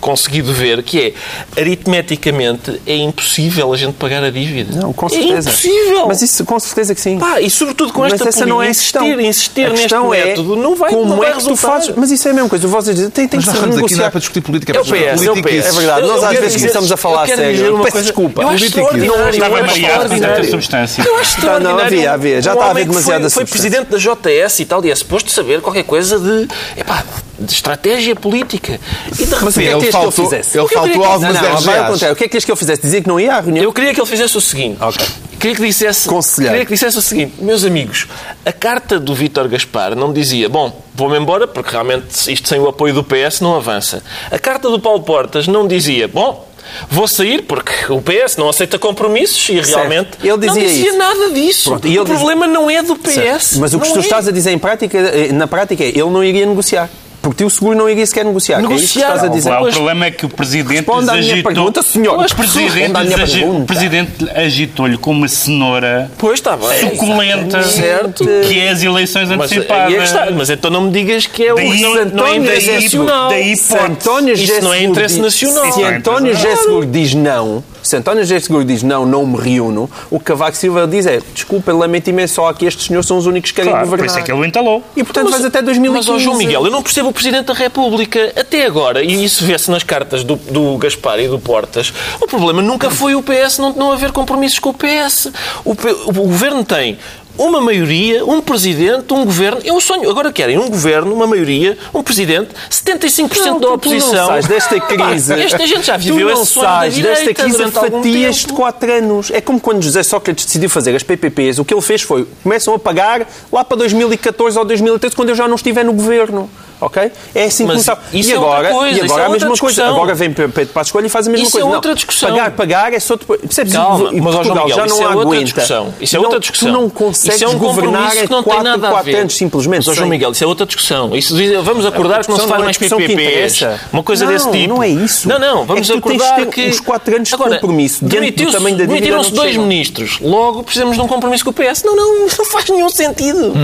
[0.00, 4.80] conseguido ver, que é, aritmeticamente, é impossível a gente pagar a dívida.
[4.80, 5.48] Não, com É certeza.
[5.50, 6.06] impossível.
[6.08, 7.18] Mas isso, com certeza que sim.
[7.18, 9.06] Pá, e sobretudo com Mas esta essa não é política, questão.
[9.06, 11.68] insistir, insistir a neste é método não vai, como não vai é que tu resultar.
[11.72, 11.94] fazes.
[11.96, 12.66] Mas isso é a mesma coisa.
[12.68, 14.72] Vocês dizem, tem, tem Mas que nós ser estamos aqui não é para discutir política,
[14.72, 15.62] é É para discutir PS, é o política.
[15.62, 15.66] PS.
[15.68, 17.80] É verdade, Eu- nós eu às vezes dizer- estamos a falar sério.
[17.82, 18.42] Peço desculpa.
[18.42, 19.24] Eu acho Política extraordinário.
[19.24, 19.30] A
[19.66, 20.50] extraordinário.
[20.50, 21.02] substância.
[21.02, 21.84] Eu acho Não, não, extraordinário.
[21.86, 22.42] havia, havia.
[22.42, 25.60] Já está a haver demasiada foi, presidente da JS e tal, e é suposto saber
[25.60, 27.04] qualquer coisa de, epá,
[27.38, 28.80] de estratégia política.
[29.12, 29.75] E de é repente...
[29.76, 30.58] Ele queres que ele faltou, fizesse?
[30.58, 31.90] ele faltou Não, não, vai ao RGAs.
[31.92, 32.12] contrário.
[32.14, 32.82] O que é que queres que ele fizesse?
[32.82, 33.64] Dizia que não ia à reunião?
[33.64, 34.76] Eu queria que ele fizesse o seguinte.
[34.80, 35.06] Ok.
[35.38, 36.52] Queria que dissesse, Conselheiro.
[36.54, 38.06] queria que dissesse o seguinte, meus amigos,
[38.44, 42.66] a carta do Vítor Gaspar não dizia, bom, vou-me embora porque realmente isto sem o
[42.68, 44.02] apoio do PS não avança.
[44.30, 46.48] A carta do Paulo Portas não dizia, bom,
[46.90, 50.98] vou sair porque o PS não aceita compromissos e realmente Ele dizia não dizia isso.
[50.98, 51.70] nada disso.
[51.70, 53.12] Pronto, e o ele diz- problema não é do PS.
[53.14, 53.58] Certo.
[53.60, 54.00] Mas o que tu é.
[54.00, 56.88] estás a dizer em prática, eh, na prática é ele não iria negociar.
[57.30, 58.58] Porque o seguro não iria sequer negociar.
[58.58, 59.14] É isso que Negociar.
[59.14, 59.50] estás a dizer.
[59.50, 61.52] Lá, o problema é que o Presidente Responda à minha agitou...
[61.52, 62.18] pergunta, senhor.
[62.24, 63.62] O Presidente, agi- pergunta.
[63.62, 66.90] o Presidente agitou-lhe com uma cenoura Pois está bem.
[66.90, 68.24] suculenta Certo.
[68.24, 70.02] que é as eleições Mas, é antecipadas.
[70.04, 70.30] está.
[70.30, 73.28] Mas então não me digas que é o Daí- não, não é interesse daí- nacional.
[73.28, 73.54] daí
[73.86, 75.72] António Isso não é interesse nacional.
[75.72, 79.26] Se é António interesse José Seguro diz não, se António José Seguro diz não, não
[79.26, 83.06] me reúno, o que Cavaco Silva diz é desculpa, lamento imenso, só que estes senhores
[83.06, 84.06] são os únicos que querem Claro, por governar.
[84.10, 84.82] isso é que ele o entalou.
[84.96, 86.08] E portanto vais até 2015.
[86.08, 88.32] Mas, ó João Miguel, eu não percebo o Presidente da República.
[88.36, 92.60] Até agora, e isso vê-se nas cartas do, do Gaspar e do Portas, o problema
[92.62, 95.28] nunca foi o PS não, não haver compromissos com o PS.
[95.64, 96.98] O, o Governo tem
[97.38, 99.60] uma maioria, um Presidente, um Governo.
[99.64, 100.08] É um sonho.
[100.10, 104.12] Agora querem um Governo, uma maioria, um Presidente, 75% Não, da tu- tu oposição.
[104.12, 105.34] não sais desta crise.
[105.34, 108.36] Pá, Esta gente já Tu viveu não esse sonho da sais desta direita crise fatias
[108.36, 108.56] de tempo.
[108.56, 109.30] 4 anos.
[109.30, 111.58] É como quando José Sócrates decidiu fazer as PPPs.
[111.58, 115.34] O que ele fez foi, começam a pagar lá para 2014 ou 2013, quando eu
[115.34, 116.50] já não estiver no governo.
[116.80, 117.10] Ok?
[117.34, 118.00] É assim que começava.
[118.12, 119.86] isso E é outra agora, coisa, e isso agora é a mesma outra coisa.
[119.86, 121.66] Agora vem Pedro Passos Coelho e faz a mesma Isso coisa.
[121.66, 122.28] é Não, outra discussão.
[122.30, 123.40] Pagar, pagar é só depois.
[123.40, 123.72] Percebes?
[123.72, 125.44] Calma, E Portugal Miguel, já isso não é outra aguenta.
[125.44, 125.94] discussão.
[126.00, 126.68] Isso é Não- outra discussão.
[126.68, 129.16] Tu não consegues isso é um governar que não tem 4, nada a 4 ver.
[129.20, 129.86] anos, simplesmente.
[129.86, 131.16] Mas, João Miguel, isso é outra discussão.
[131.16, 133.62] Isso vamos acordar que não se faz não é mais PPPs.
[133.92, 134.68] Uma coisa Não, desse tipo.
[134.74, 135.28] não é isso.
[135.28, 136.68] Não, não, vamos É acordar que...
[136.68, 140.18] os quatro anos de compromisso diante do tamanho da dívida Demitiram-se não dois ministros.
[140.20, 141.82] Logo, precisamos de um compromisso com o PS.
[141.84, 143.54] Não, não, não faz nenhum sentido.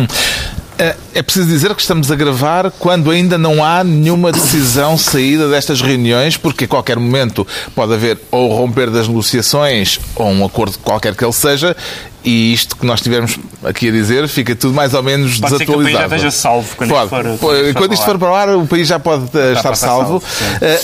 [0.79, 5.49] É é preciso dizer que estamos a gravar quando ainda não há nenhuma decisão saída
[5.49, 10.79] destas reuniões, porque a qualquer momento pode haver ou romper das negociações ou um acordo
[10.79, 11.77] qualquer que ele seja,
[12.25, 15.67] e isto que nós tivemos aqui a dizer fica tudo mais ou menos Pode ser
[15.67, 16.15] que o país já desatualizado.
[16.17, 17.05] esteja salvo quando pode.
[17.05, 19.27] isto for- quando Quando isto para for para o ar, o país já pode eh,
[19.27, 20.23] estar para estar salvo.
[20.63, 20.81] Eh,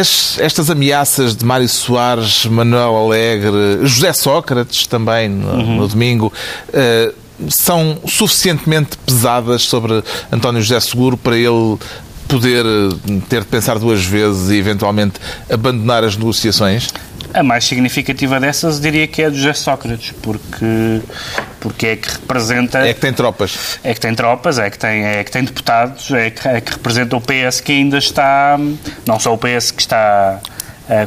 [0.00, 5.76] as- estas ameaças de Mário Soares, Manuel Alegre, José Sócrates também no, Uhum.
[5.76, 6.32] no domingo,
[6.72, 7.12] eh,
[7.48, 11.78] são suficientemente pesadas sobre António José Seguro para ele
[12.28, 15.18] poder eh, ter de pensar duas vezes e eventualmente
[15.50, 16.90] abandonar as negociações?
[17.32, 21.00] A mais significativa dessas diria que é a de José Sócrates, porque,
[21.60, 22.78] porque é que representa.
[22.78, 23.78] É que tem tropas.
[23.82, 26.72] É que tem tropas, é que tem, é que tem deputados, é que, é que
[26.72, 28.58] representa o PS que ainda está,
[29.06, 30.40] não só o PS que está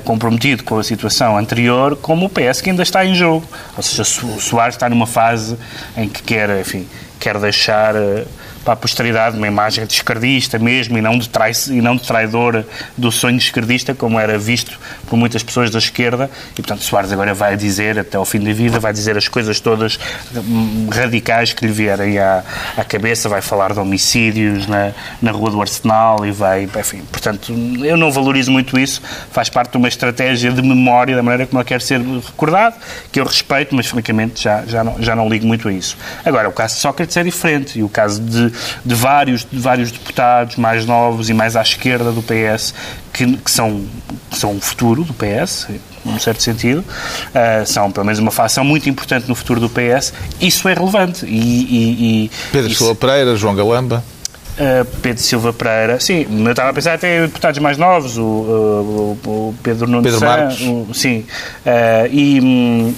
[0.03, 3.45] comprometido com a situação anterior, como o PS que ainda está em jogo.
[3.75, 5.57] Ou seja, o Soares está numa fase
[5.97, 6.87] em que quer, enfim,
[7.19, 8.27] quer deixar uh,
[8.63, 12.03] para a posteridade uma imagem de esquerdista mesmo e não de, trai e não de
[12.03, 12.63] traidor
[12.97, 16.29] do sonho esquerdista, como era visto por muitas pessoas da esquerda.
[16.53, 19.59] E, portanto, Soares agora vai dizer, até ao fim da vida, vai dizer as coisas
[19.59, 19.99] todas
[20.35, 22.43] hum, radicais que lhe vierem à,
[22.77, 27.53] à cabeça, vai falar de homicídios na, na Rua do Arsenal e vai, enfim, portanto,
[27.83, 31.59] eu não valorizo muito isso, faz parte de uma estratégia de memória, da maneira como
[31.59, 32.75] ele quer ser recordado,
[33.11, 35.97] que eu respeito, mas francamente já, já, não, já não ligo muito a isso.
[36.23, 38.50] Agora, o caso de Sócrates é diferente e o caso de
[38.85, 42.73] de, vários, de vários deputados mais novos e mais à esquerda do PS
[43.11, 43.85] que, que são,
[44.29, 45.67] que são o futuro do PS,
[46.03, 50.13] num certo sentido, uh, são pelo menos uma facção muito importante no futuro do PS,
[50.39, 51.25] isso é relevante.
[51.25, 54.03] E, e, e Pedro Silva Pereira, João Galamba.
[54.51, 59.17] Uh, Pedro Silva Pereira, sim, eu estava a pensar até deputados mais novos, o, o,
[59.25, 60.61] o Pedro Nunes Pedro Marcos.
[60.61, 61.25] O, sim,
[61.65, 62.93] uh, e hum,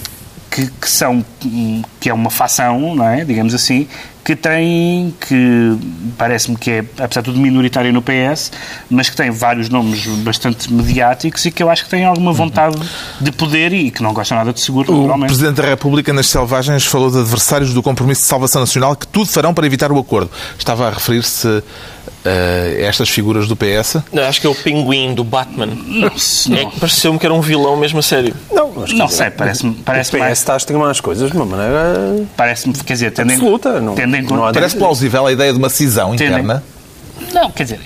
[0.49, 3.87] que, que, são hum, que é uma facção, não é, digamos assim,
[4.23, 5.77] que tem, que
[6.17, 8.51] parece-me que é, apesar de tudo, minoritário no PS,
[8.89, 12.77] mas que tem vários nomes bastante mediáticos e que eu acho que tem alguma vontade
[13.19, 16.85] de poder e que não gosta nada de seguro, O Presidente da República, nas selvagens,
[16.85, 20.31] falou de adversários do compromisso de salvação nacional que tudo farão para evitar o acordo.
[20.57, 21.61] Estava a referir-se
[22.25, 23.97] uh, estas figuras do PS?
[24.11, 25.67] Não, acho que é o pinguim do Batman.
[25.67, 26.11] Não,
[26.47, 26.57] não.
[26.57, 28.33] É que pareceu-me que era um vilão mesmo a sério.
[28.51, 30.39] Não, não sei, parece-me parece o PS mais...
[30.39, 32.25] está a extremar as coisas de uma maneira...
[32.35, 33.79] Parece-me, quer dizer, tendo absoluta.
[33.79, 36.63] Em, tendo em, não parece plausível a ideia de uma cisão interna?
[37.31, 37.79] Não, quer dizer,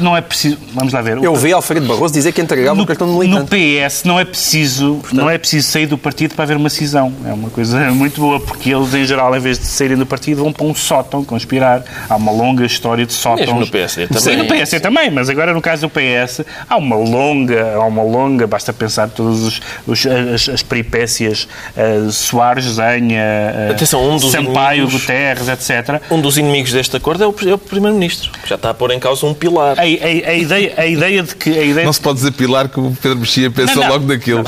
[0.00, 0.58] não é preciso.
[0.72, 1.18] Vamos lá ver.
[1.18, 3.40] Eu ouvi Alfredo Barroso dizer que entregava o cartão de militante.
[3.40, 6.70] No PS não é preciso, Portanto, não é preciso sair do partido para haver uma
[6.70, 7.12] cisão.
[7.24, 10.42] É uma coisa muito boa, porque eles, em geral, em vez de saírem do partido,
[10.42, 11.82] vão para um sótão conspirar.
[12.08, 13.46] Há uma longa história de sótãos.
[13.46, 14.22] Mesmo no PSD também.
[14.22, 18.02] Sim, no PSD também, mas agora no caso do PS há uma longa, há uma
[18.02, 24.16] longa, basta pensar todas os, os, as, as peripécias uh, Soares, Zenha, uh, Atenção, um
[24.16, 26.02] dos Sampaio, inimigos, Guterres, etc.
[26.10, 28.90] Um dos inimigos deste acordo é o, é o Primeiro-Ministro, que já está a pôr
[28.90, 29.78] em causa um pilar.
[29.78, 31.50] A, a, a, ideia, a ideia de que.
[31.50, 33.88] A ideia não se pode dizer pilar que o Pedro Mexia não, não.
[33.88, 34.44] logo daquilo.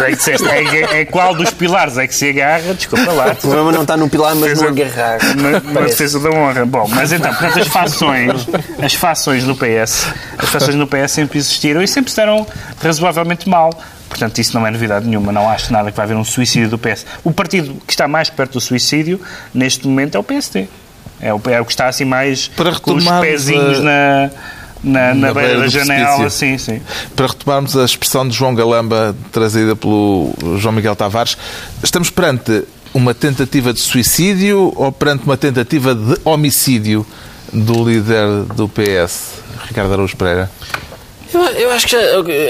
[0.00, 2.72] É, disseste, é, é, qual dos pilares é que se agarra?
[2.74, 3.32] Desculpa lá.
[3.32, 5.18] O problema não está no pilar, mas no agarrar.
[5.36, 6.64] Na, defesa da honra.
[6.64, 8.48] Bom, mas então, portanto, as fações,
[8.80, 10.06] as fações do PS,
[10.38, 12.46] as fações do PS sempre existiram e sempre se deram
[12.80, 13.70] razoavelmente mal.
[14.08, 15.32] Portanto, isso não é novidade nenhuma.
[15.32, 17.04] Não acho nada que vai haver um suicídio do PS.
[17.22, 19.20] O partido que está mais perto do suicídio,
[19.52, 20.68] neste momento, é o PSD.
[21.20, 23.82] É o, é o que está assim mais Para com os pezinhos a...
[23.82, 24.30] na,
[24.82, 26.80] na, na, na, beira, beira da janela, sim, sim.
[27.16, 31.36] Para retomarmos a expressão de João Galamba, trazida pelo João Miguel Tavares,
[31.82, 37.04] estamos perante uma tentativa de suicídio ou perante uma tentativa de homicídio
[37.52, 39.34] do líder do PS,
[39.66, 40.50] Ricardo Araújo Pereira?
[41.32, 42.00] Eu, eu acho que já,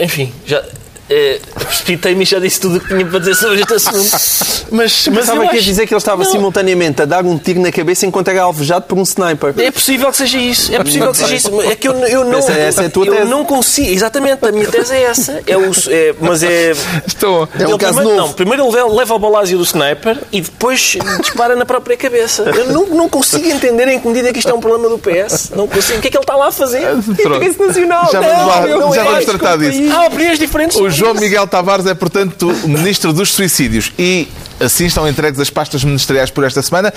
[0.04, 0.62] enfim, já,
[1.10, 4.68] é, precipitei-me e já disse tudo o que tinha para dizer sobre este assunto.
[4.70, 5.64] Mas, mas estava aqui acho...
[5.64, 6.30] a dizer que ele estava não.
[6.30, 9.54] simultaneamente a dar um tiro na cabeça enquanto era alvejado por um sniper.
[9.56, 10.74] É possível que seja isso.
[10.74, 11.62] É possível que seja isso.
[11.62, 12.38] É que eu, eu não.
[12.38, 13.30] Essa, essa é a tua eu tese.
[13.30, 13.88] não consigo.
[13.88, 15.42] Exatamente, a minha tese é essa.
[15.46, 16.72] É o, é, mas é.
[17.06, 17.48] Estou.
[17.58, 18.28] É um caso primeiro, novo.
[18.28, 22.42] Não, primeiro ele leva, o balásio do sniper e depois dispara na própria cabeça.
[22.42, 25.52] Eu não, não consigo entender em que medida que isto é um problema do PS.
[25.56, 25.98] Não consigo.
[25.98, 26.82] O que é que ele está lá a fazer?
[27.08, 28.10] Interesse nacional.
[28.12, 29.92] Já vamos, lá, não, já vamos tratar disso.
[29.92, 30.76] Há opiniões diferentes.
[30.76, 33.92] O João Miguel Tavares é, portanto, o Ministro dos Suicídios.
[33.96, 34.26] E
[34.58, 36.92] assim estão entregues as pastas ministeriais por esta semana.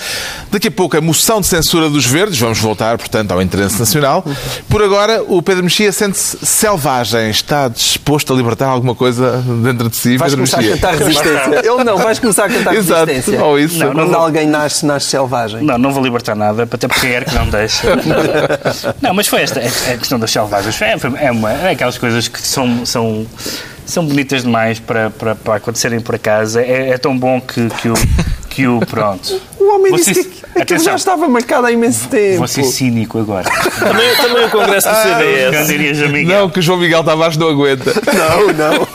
[0.50, 2.36] Daqui a pouco a moção de censura dos verdes.
[2.40, 4.24] Vamos voltar, portanto, ao interesse nacional.
[4.68, 7.30] Por agora, o Pedro Mexia sente-se selvagem.
[7.30, 11.70] Está disposto a libertar alguma coisa dentro de si, vais Pedro começar a cantar resistência.
[11.70, 13.06] Ele não, vais começar a cantar Exato.
[13.06, 13.44] resistência.
[13.44, 13.78] Ou isso.
[13.78, 15.62] Não, Quando não alguém nasce, nasce selvagem.
[15.62, 17.86] Não, não vou libertar nada, até porque é que não deixa.
[19.00, 20.82] não, mas foi esta a questão das selvagens.
[20.82, 23.24] É, é, uma, é aquelas coisas que são, são
[23.86, 26.58] são bonitas demais para, para, para acontecerem por acaso.
[26.58, 27.94] É, é tão bom que, que, o,
[28.52, 28.80] que o.
[28.80, 29.40] Pronto.
[29.58, 32.38] O homem Você, disse que aquilo já estava marcado há imenso tempo.
[32.38, 33.48] Vou ser cínico agora.
[33.78, 36.02] também, também o Congresso do CDS.
[36.02, 37.92] Ah, não, que o João Miguel Tavares não aguenta.
[38.12, 38.86] Não, não.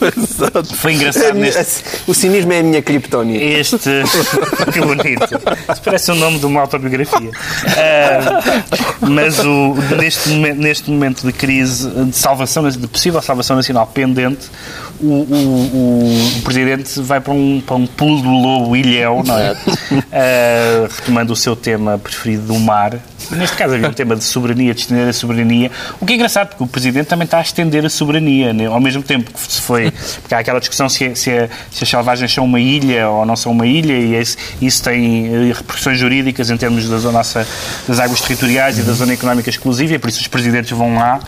[0.75, 1.83] Foi engraçado é neste...
[2.05, 3.43] O cinismo é a minha criptonita.
[3.43, 3.77] Este.
[4.71, 5.23] que bonito.
[5.71, 7.29] Isso parece o nome de uma autobiografia.
[7.29, 13.87] Uh, mas o, neste, momento, neste momento de crise, de salvação, de possível salvação nacional
[13.87, 14.49] pendente,
[14.99, 19.51] o, o, o, Presidente vai para um, para um pulo do lobo ilhéu, não é?
[19.53, 22.99] Uh, retomando o seu tema preferido do mar,
[23.31, 25.71] Neste caso havia um tema de soberania, de estender a soberania.
[25.99, 28.65] O que é engraçado, porque o Presidente também está a estender a soberania, né?
[28.67, 29.91] ao mesmo tempo que se foi.
[30.21, 33.35] Porque há aquela discussão se, se, é, se as selvagens são uma ilha ou não
[33.35, 37.45] são uma ilha, e esse, isso tem eh, repercussões jurídicas em termos da nossa,
[37.87, 41.19] das águas territoriais e da zona económica exclusiva, e por isso os Presidentes vão lá,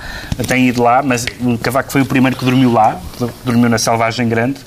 [0.47, 2.99] têm ido lá, mas o Cavaco foi o primeiro que dormiu lá,
[3.43, 4.59] dormiu na Selvagem Grande,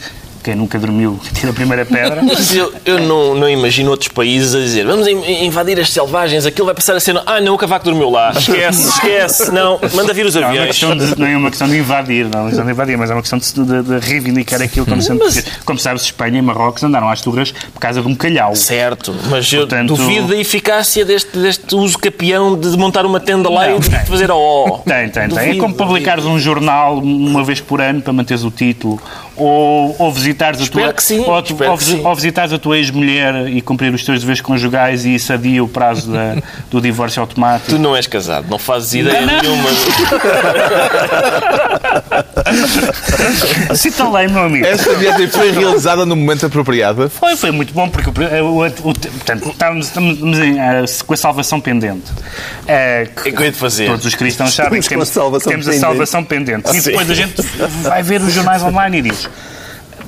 [0.43, 2.21] quem nunca dormiu tira a primeira pedra.
[2.25, 6.45] Mas eu, eu não, não imagino outros países a dizer vamos in- invadir as selvagens,
[6.47, 7.17] aquilo vai passar a ser.
[7.27, 8.33] Ah, não, o cavaco dormiu lá.
[8.37, 9.51] Esquece, esquece.
[9.53, 10.77] Não, manda vir os Não, é uma aviões.
[10.77, 13.15] de- não é uma questão de invadir, não é uma questão de invadir, mas é
[13.15, 15.45] uma questão de, de- de reivindicar aquilo como sendo Mas-.
[15.65, 18.55] Como sabes, Espanha e Marrocos andaram às turras por causa de um calhau.
[18.57, 23.49] Certo, mas eu Portanto- duvido da eficácia deste, deste uso capião de montar uma tenda
[23.51, 24.05] lá Não, e tem.
[24.07, 24.79] fazer a O.
[24.85, 25.39] Tem, tem, tem.
[25.39, 29.01] É Duvido, como publicares um jornal uma vez por ano para manteres o título,
[29.37, 31.43] ou, ou visitares a Espero tua, que sim, ou, ou
[31.79, 32.01] que sim.
[32.05, 35.69] ou visitares a tua ex-mulher e cumprir os teus deveres conjugais e isso adia o
[35.69, 36.37] prazo da-
[36.71, 37.71] do divórcio automático.
[37.71, 39.69] Tu não és casado, não fazes ideia nenhuma.
[43.75, 44.67] Cita lei, meu amigo.
[44.67, 47.09] Esta viagem foi realizada no momento apropriado.
[47.11, 51.17] Foi, foi muito bom, porque o, o, o- portanto, estávamos, estamos em, eh, com a
[51.17, 52.11] salvação pendente.
[52.13, 53.87] O que é que de fazer?
[53.87, 55.87] Todos os cristãos sabem que Estamos temos, a salvação temos a pendente.
[55.87, 56.71] salvação pendente.
[56.77, 56.91] E sim.
[56.91, 57.43] depois a gente
[57.83, 59.62] vai ver os jornais online e diz: O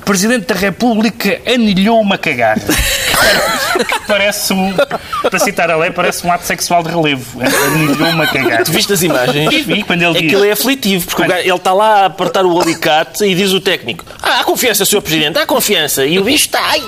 [0.05, 2.61] Presidente da República anilhou uma cagarra.
[3.75, 4.73] Que parece um,
[5.29, 7.41] para citar a lei, parece um ato sexual de relevo.
[7.41, 8.63] Anilhou uma cagarra.
[8.63, 9.51] Tu viste as imagens?
[9.51, 10.23] E vi quando ele diz.
[10.23, 13.51] Aquilo é aflitivo, porque o gajo- ele está lá a apertar o alicate e diz
[13.51, 15.01] o técnico: Ah, há confiança, Sr.
[15.01, 16.05] Presidente, há confiança.
[16.05, 16.81] E o bicho está, ai,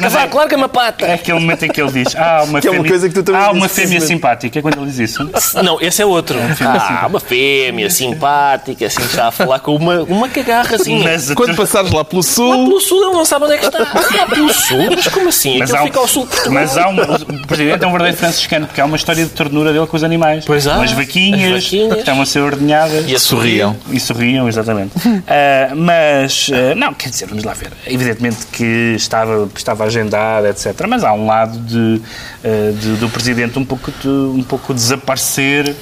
[0.00, 1.04] cavaco, larga-me a pata.
[1.04, 3.14] É aquele momento em que ele diz: Ah, uma Que é uma fêmea, coisa que
[3.16, 4.56] tu também há uma fêmea simpática.
[4.58, 5.28] É quando ele diz isso.
[5.64, 6.38] Não, esse é outro.
[6.60, 11.02] Ah, uma fêmea simpática, assim, já a falar com uma, uma cagarra assim.
[11.02, 13.66] Mas Quando passares lá pelo Lá sul, pelo sul ele não sabe onde é que
[13.66, 13.78] está.
[14.18, 14.78] Lá pelo sul?
[14.94, 15.58] Mas como assim?
[15.58, 18.16] Mas Aquilo há, um- fica ao sul mas há um, o presidente é um verdadeiro
[18.18, 20.44] franciscano, porque há uma história de ternura dele com os animais.
[20.44, 21.92] Pois há, As vaquinhas, as vaquinhas.
[21.94, 23.08] que estão a ser ordenhadas.
[23.08, 23.76] E a sorriam.
[23.90, 24.92] E sorriam, exatamente.
[25.26, 27.72] Ah, mas, ah, não, quer dizer, vamos lá ver.
[27.86, 30.74] Evidentemente que estava, estava agendado, etc.
[30.88, 32.00] Mas há um lado de,
[32.44, 35.74] ah, de- do presidente um pouco, de, um pouco desaparecer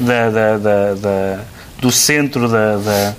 [0.00, 1.38] da, da- da- da-
[1.80, 3.14] do centro da, da,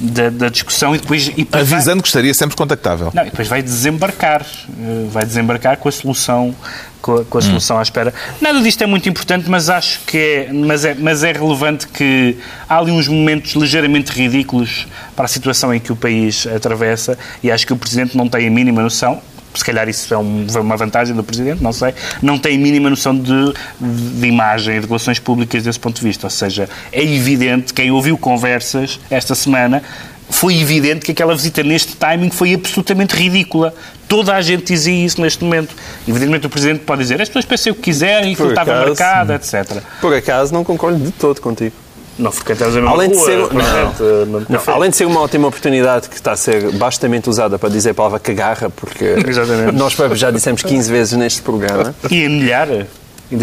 [0.00, 1.28] da- da discussão e depois.
[1.28, 3.10] E depois vai- avisando que estaria sempre contactável.
[3.14, 4.42] não, e depois vai desembarcar.
[4.42, 6.54] eh, Vai desembarcar com a solução
[7.00, 8.12] com a, com a solução à espera.
[8.40, 12.36] Nada disto é muito importante, mas acho que é mas, é, mas é relevante que
[12.68, 17.50] há ali uns momentos ligeiramente ridículos para a situação em que o país atravessa e
[17.52, 19.20] acho que o Presidente não tem a mínima noção.
[19.58, 21.92] Se calhar isso é um- uma vantagem do Presidente, não sei.
[22.22, 26.02] Não tem a mínima noção de, de imagem e de relações públicas desse ponto de
[26.06, 26.26] vista.
[26.26, 29.82] Ou seja, é evidente, quem ouviu conversas esta semana
[30.30, 33.74] foi evidente que aquela visita neste timing foi absolutamente ridícula.
[34.06, 35.74] Toda a gente dizia isso neste momento.
[36.06, 39.32] Evidentemente o Presidente pode dizer as pessoas pensam o que quiserem, aquilo estava acaso, marcado,
[39.32, 39.82] etc.
[40.00, 41.74] Por acaso, não concordo de todo contigo.
[42.18, 44.26] Não frequentamos a mesma Além de rua, ser- provavelmente, não.
[44.26, 47.68] não- Não, além de ser uma ótima oportunidade que está a ser bastante usada para
[47.68, 49.72] dizer a palavra cagarra, porque Exatamente.
[49.76, 51.94] nós já dissemos 15 vezes neste programa.
[52.10, 52.68] E a milhar.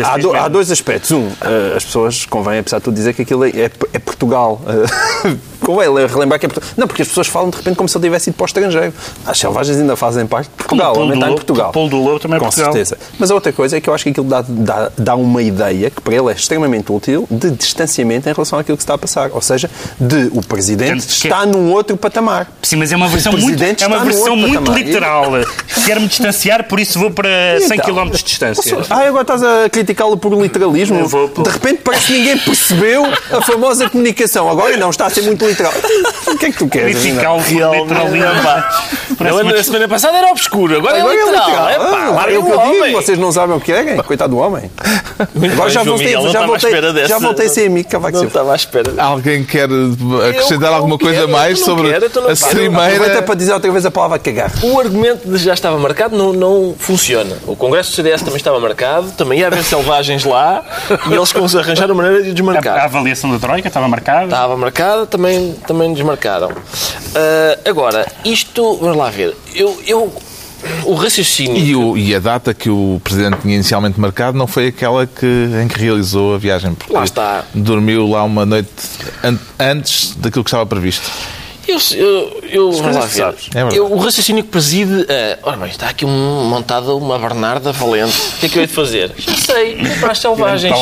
[0.04, 1.12] Há, do- há dois aspectos.
[1.12, 4.62] Um, eh, as pessoas, convém, apesar de tudo, dizer que aquilo é, é- é Portugal.
[5.62, 6.69] Convém relembrar que é Portugal.
[6.78, 8.93] Não, porque as pessoas falam de repente como se ele tivesse ido para o estrangeiro.
[9.26, 11.69] As selvagens ainda fazem parte de Portugal, também está em Portugal.
[11.69, 12.71] o Pulo do Lobo também é Com Portugal.
[12.71, 12.98] certeza.
[13.17, 15.89] Mas a outra coisa é que eu acho que aquilo dá, dá, dá uma ideia,
[15.89, 18.98] que para ele é extremamente útil, de distanciamento em relação àquilo que se está a
[18.98, 19.32] passar.
[19.34, 19.67] Ou seja,
[20.00, 22.52] de o Presidente que- está num outro patamar.
[22.62, 24.80] Sim, mas é uma versão muito, é uma versão muito patamar.
[24.80, 25.26] literal.
[25.86, 27.95] Quero-me distanciar, por isso vou para 100 então?
[27.95, 28.78] km de distância.
[28.89, 31.08] Ah, agora estás a criticá-lo por literalismo?
[31.08, 31.28] Vou.
[31.28, 34.50] De repente parece que ninguém percebeu a famosa comunicação.
[34.50, 35.74] Agora não, está a ser muito literal.
[36.28, 36.98] O que é que tu queres?
[36.98, 39.56] Criticá-lo por literalismo.
[39.56, 41.48] Na semana passada era obscuro, agora, Agora é é literal.
[41.50, 41.70] literal.
[41.70, 42.94] É pá, Ah, é o que o eu digo, homem.
[42.94, 43.98] vocês não sabem o que querem.
[44.04, 44.70] Coitado do homem.
[45.20, 48.28] Agora bem, já voltei, Miguel, já voltei, já voltei a ser amigo Cavaco Não Silva.
[48.28, 48.94] estava à espera.
[48.98, 49.70] Alguém quer
[50.30, 53.22] acrescentar Eu- alguma coisa quero, mais sobre quero, a cimeira?
[53.22, 54.52] para dizer outra vez a palavra cagar.
[54.64, 57.38] O argumento de já estava marcado não, não funciona.
[57.48, 60.63] O Congresso do CDS também estava marcado, também ia haver selvagens lá
[61.10, 62.80] e eles cons- arranjaram maneira de o A, a desmarcar.
[62.86, 64.25] avaliação da Troika estava marcada.
[64.25, 66.51] Estava marcada, também, também desmarcaram.
[67.15, 69.36] Ah, agora, isto, vamos lá ver.
[69.54, 70.13] Eu, eu,
[70.86, 71.58] o raciocínio.
[71.58, 75.25] E, o- e a data que o Presidente tinha inicialmente marcado não foi aquela que,
[75.63, 77.43] em que realizou a viagem, porque Lá está.
[77.54, 78.69] dormiu lá uma noite
[79.23, 81.10] an- antes daquilo que estava previsto.
[81.67, 83.36] Eu, eu, eu vamos lá ver.
[83.56, 83.78] É.
[83.78, 84.93] Eu- o raciocínio que preside.
[84.93, 85.06] Uh,
[85.43, 88.15] ora bem, está aqui um, montada uma Bernarda valente.
[88.36, 89.12] O que é que eu hei de fazer?
[89.17, 90.73] Já sei, vou para as selvagens.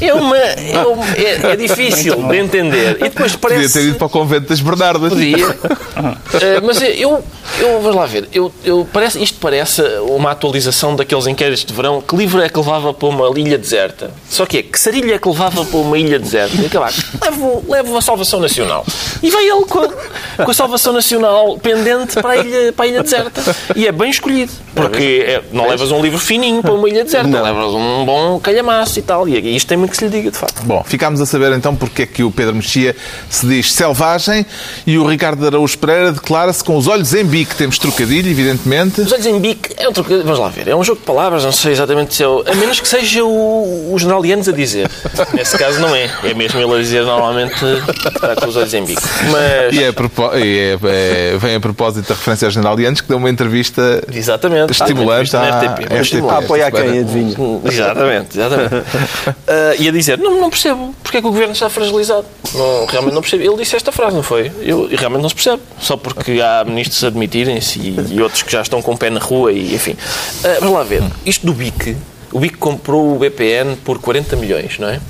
[0.00, 2.96] É, uma, é, uma- é- é difícil de entender.
[3.00, 3.72] E depois Podia parece.
[3.80, 5.12] ter ido para o convento das Bernardas.
[5.12, 5.36] Podia.
[6.40, 7.22] Eh, mas eu,
[7.58, 12.00] eu, vamos lá ver, eu, eu, parece, isto parece uma atualização daqueles inquéritos de verão.
[12.00, 14.10] Que livro é que levava para uma ilha deserta?
[14.28, 16.56] Só que é, que sarilha é que levava para uma ilha deserta?
[16.56, 18.86] E acabar, levo, levo a Salvação Nacional.
[19.22, 19.88] E vai ele com a,
[20.36, 23.56] com a Salvação Nacional pendente para a, ilha, para a ilha deserta.
[23.76, 24.52] E é bem escolhido.
[24.74, 28.98] Porque é- não levas um livro fininho para uma ilha deserta, levas um bom calhamaço
[28.98, 29.28] e tal.
[29.28, 30.62] E isto tem muito que se lhe diga, de facto.
[30.64, 32.94] Bom, ficámos a saber então porque é que o Pedro Mexia
[33.28, 34.44] se diz selvagem
[34.86, 37.54] e o Ricardo Araújo Pereira declara-se com os olhos em bico.
[37.54, 39.00] temos trocadilho, evidentemente.
[39.00, 40.24] Os olhos em bico é um trocadilho.
[40.24, 40.68] Vamos lá ver.
[40.68, 42.44] É um jogo de palavras, não sei exatamente se é o...
[42.46, 44.88] A menos que seja o, o general Yanes a dizer.
[45.32, 46.08] Nesse caso não é.
[46.24, 49.02] É mesmo ele a dizer normalmente está com os olhos em bico.
[49.30, 49.74] Mas...
[49.74, 49.92] E, é, e
[50.34, 54.72] é- é- vem a propósito da referência ao general Yanes, que deu uma entrevista Exatamente.
[54.72, 55.92] estimulante Ah, à na RTP, RTP.
[55.92, 56.98] a esta quem?
[57.00, 57.36] Adivinha.
[57.64, 58.74] Exatamente, exatamente.
[59.48, 62.24] Ah, e a dizer, não, não percebo, porque é que o governo está fragilizado?
[62.54, 63.42] Não, realmente não percebo.
[63.42, 64.50] Ele disse esta frase, não foi?
[64.62, 65.62] Eu, e realmente não se percebe.
[65.80, 69.10] Só porque há ministros a admitirem-se e, e outros que já estão com o pé
[69.10, 69.96] na rua e enfim.
[70.44, 71.02] Ah, vamos lá ver.
[71.26, 71.96] Isto do BIC,
[72.32, 75.00] o BIC comprou o BPN por 40 milhões, não é?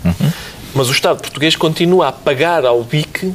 [0.74, 3.32] Mas o Estado português continua a pagar ao BIC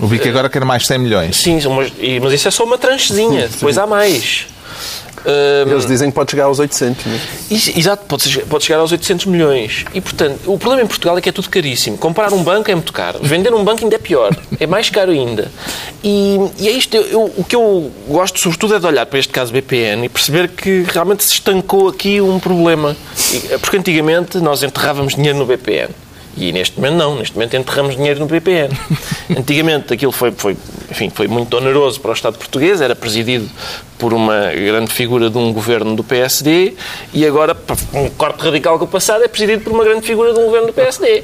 [0.00, 1.36] O bico agora quer mais 100 milhões.
[1.36, 1.58] Sim,
[1.98, 4.46] e- mas isso é só uma tranchezinha, depois há mais.
[5.70, 7.06] Eles dizem que pode chegar aos 800.
[7.06, 7.20] Não é?
[7.48, 9.84] Isso, Exato, pode, pode chegar aos 800 milhões.
[9.94, 11.96] E, portanto, o problema em Portugal é que é tudo caríssimo.
[11.96, 13.20] Comprar um banco é muito caro.
[13.22, 14.34] Vender um banco ainda é pior.
[14.58, 15.48] É mais caro ainda.
[16.02, 16.96] E, e é isto.
[16.96, 20.08] eu- eu- o que eu gosto, sobretudo, é de olhar para este caso BPN e
[20.08, 22.96] perceber que realmente se estancou aqui um problema.
[23.60, 25.90] Porque antigamente nós enterrávamos dinheiro no BPN.
[26.36, 28.70] E neste momento não, neste momento enterramos dinheiro no BPN.
[29.36, 30.56] Antigamente aquilo foi, foi,
[30.90, 33.48] enfim, foi muito oneroso para o Estado português, era presidido
[33.98, 36.74] por uma grande figura de um governo do PSD
[37.14, 37.56] e agora,
[37.94, 40.66] um corte radical com o passado, é presidido por uma grande figura de um governo
[40.68, 41.22] do PSD.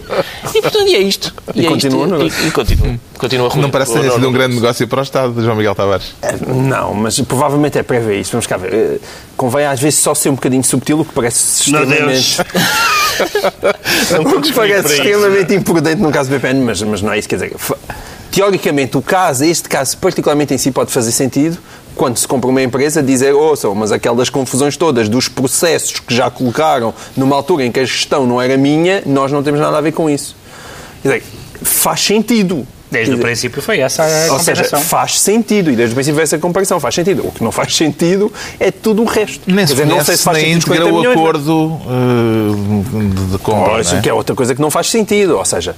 [0.54, 1.34] E portanto, e é isto.
[1.56, 2.14] E é continua, isto.
[2.14, 2.28] não é?
[2.28, 3.00] E, e continua.
[3.18, 3.62] Continua ruim.
[3.62, 6.14] Não parece que tenha sido um grande negócio para o Estado, João Miguel Tavares.
[6.46, 8.30] Não, mas provavelmente é para ver isso.
[8.32, 8.72] Vamos cá ver.
[8.72, 8.98] Eh,
[9.38, 12.38] Convém às vezes só ser um bocadinho subtil, o que parece Meu extremamente...
[14.12, 14.97] Não o que toques comigo parece.
[14.98, 17.28] Extremamente imprudente no caso do BPN, mas, mas não é isso.
[17.28, 17.56] Quer dizer,
[18.30, 21.58] teoricamente, o caso, este caso particularmente em si, pode fazer sentido
[21.98, 26.30] quando se compra uma empresa dizer, ouçam, mas aquelas confusões todas dos processos que já
[26.30, 29.80] colocaram numa altura em que a gestão não era minha, nós não temos nada a
[29.80, 30.36] ver com isso.
[31.02, 31.24] Quer dizer,
[31.62, 32.64] faz sentido.
[32.90, 34.80] Desde o princípio foi essa a ou seja, comparação.
[34.80, 37.26] faz sentido, e desde o princípio essa comparação faz sentido.
[37.26, 39.40] O que não faz sentido é tudo o resto.
[39.46, 41.80] Nem Quer se dizer, não sei se faz sentido os íntegra 40 o milhões, acordo
[41.86, 44.02] eh, de, de compra, Pois, não é?
[44.02, 45.36] que é outra coisa que não faz sentido.
[45.36, 45.74] Ou seja,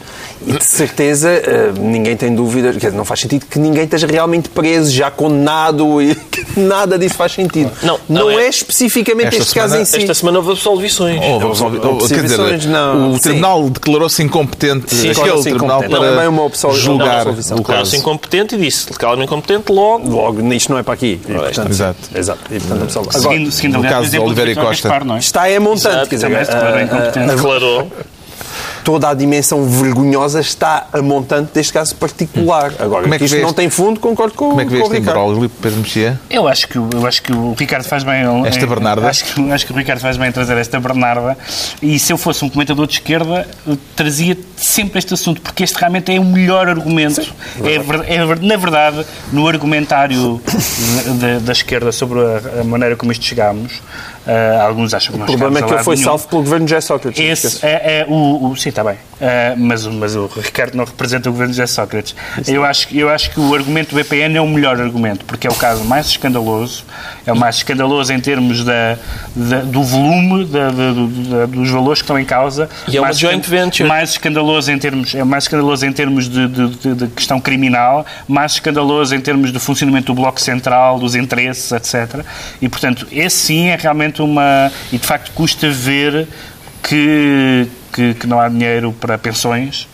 [0.46, 4.06] e de certeza eh, ninguém tem dúvidas, quer dizer, não faz sentido que ninguém esteja
[4.06, 7.70] realmente preso, já condenado e que nada disso faz sentido.
[7.82, 9.96] Não, não, não é- é, especificamente Esta este caso semana- em si.
[9.98, 11.20] Esta semana houve absolvições.
[11.22, 13.12] Houve, absolvições, não.
[13.14, 16.00] o tribunal declarou-se incompetente, Sim, aquele declarou-se tribunal incompetente.
[16.00, 17.56] para Não é julgar absolvição.
[17.56, 18.02] o Declarou-se caso.
[18.02, 20.08] incompetente e disse declarou-me incompetente logo.
[20.10, 21.20] Logo, isto não é para aqui.
[21.28, 21.98] E, portanto, Exato.
[22.14, 22.40] Exato.
[22.50, 23.08] E, portanto, absolve.
[23.10, 24.88] Agora, Seguindo, seguindo no aliás, caso de Oliveira e Costa.
[24.88, 25.18] Gaspar, é?
[25.18, 27.34] está é montante, Exato, quer dizer, também se declarou a- incompetente.
[27.36, 27.92] Declarou.
[28.84, 32.72] Toda a dimensão vergonhosa está a montante deste caso particular.
[32.78, 34.88] Agora, Como é que isto não tem fundo, concordo com, Como é que vê com
[34.88, 36.20] o este imbróglio, Pedro Mexia?
[36.28, 38.20] Eu acho que, o- eu acho que o Ricardo faz bem.
[38.46, 39.08] Esta Bernarda?
[39.08, 41.36] Acho que, acho que o Ricardo faz bem em trazer esta Bernarda.
[41.82, 43.46] E se eu fosse um comentador de esquerda,
[43.96, 47.20] trazia sempre este assunto, porque este realmente é o melhor argumento.
[47.64, 52.64] É, ver- é ver- na verdade, no argumentário de- de- da esquerda sobre a, a
[52.64, 53.80] maneira como isto chegámos,
[54.26, 56.08] eh, alguns acham que O nós problema é que ele foi nenhum.
[56.08, 57.20] salvo pelo governo de José Sócrates.
[57.20, 58.96] Esse é, é o, o- Sim, está bem.
[59.22, 62.14] Ah, mas, o- mas o Ricardo não representa o governo de José Sócrates.
[62.46, 65.46] Eu acho, que- eu acho que o argumento do BPN é o melhor argumento, porque
[65.46, 66.84] é o caso mais escandaloso,
[67.26, 68.96] é o mais escandaloso em termos da,
[69.34, 72.68] da- do volume da- da- do- da- dos valores que estão em causa.
[72.88, 73.88] E é uma mais joint venture.
[73.88, 78.06] Mais escandaloso em termos, é mais escandaloso em termos de, de- de- de questão criminal,
[78.28, 82.24] mais escandaloso em termos do funcionamento do Bloco Central, dos interesses, etc.
[82.60, 84.70] E, portanto, esse sim é realmente uma...
[84.92, 86.26] E, de facto, custa ver
[86.82, 89.88] que, que, que não há dinheiro para pensões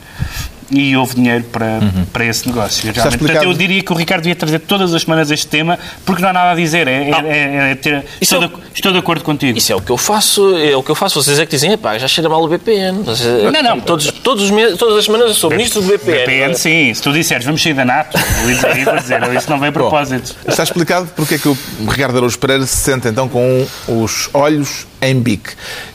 [0.70, 1.80] e houve dinheiro para,
[2.12, 2.82] para esse negócio.
[2.92, 3.18] Realmente.
[3.18, 6.28] Portanto, eu diria que o Ricardo devia trazer todas as semanas este tema, porque não
[6.30, 6.88] há nada a dizer.
[6.88, 9.56] É, é- é- é ter- estou, é o- de, estou de acordo contigo.
[9.58, 11.22] Isso é o que eu faço, é o que eu faço.
[11.22, 13.02] Vocês é que dizem, epá, já cheira mal o BPN.
[13.04, 13.80] Vocês- Não, não.
[13.80, 16.18] Todos, todos os meses, todas as semanas eu sou ministro do BPN.
[16.26, 16.92] BPN, sim.
[16.94, 19.72] Se tu disseres, vamos sair da NATO, eu ia dizer, dizer, isso não vem a
[19.72, 20.34] propósito.
[20.46, 21.56] Está explicado porque é que o
[21.88, 25.50] Ricardo Araújo Pereira se sente então com os olhos em bique.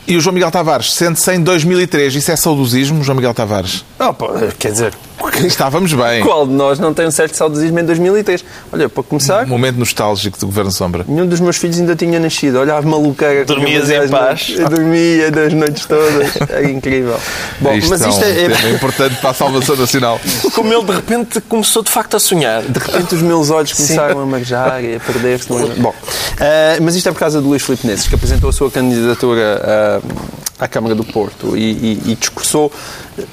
[0.06, 2.14] E o João Miguel Tavares sente-se em 2003.
[2.14, 3.84] Isso é saudosismo, João Miguel Tavares?
[3.98, 4.26] Pá,
[4.58, 4.94] quer dizer,
[5.44, 6.22] Estávamos bem.
[6.22, 8.44] qual de nós não tem um certo saudosismo em 2003?
[8.72, 11.04] Olha, para começar, Momento nostálgico do Governo Sombra.
[11.08, 12.58] nenhum dos meus filhos ainda tinha nascido.
[12.58, 13.40] Olha a maluqueira.
[13.40, 14.48] que Dormias eu em paz.
[14.48, 14.68] noites.
[14.70, 16.32] Dormia das noites todas.
[16.52, 17.18] É incrível.
[17.60, 20.20] Bom, isto mas é um isto é, tema importante para a salvação nacional.
[20.54, 22.62] Como ele de repente começou de facto a sonhar.
[22.62, 25.48] De repente os meus olhos começaram a marejar e a perder-se.
[25.48, 25.94] Bom,
[26.40, 29.62] eh, mas isto é por causa do Luís Filipe Nesses, que apresentou a sua candidatura
[29.64, 30.00] ah,
[30.62, 32.70] à Câmara do Porto e, e- e discursou,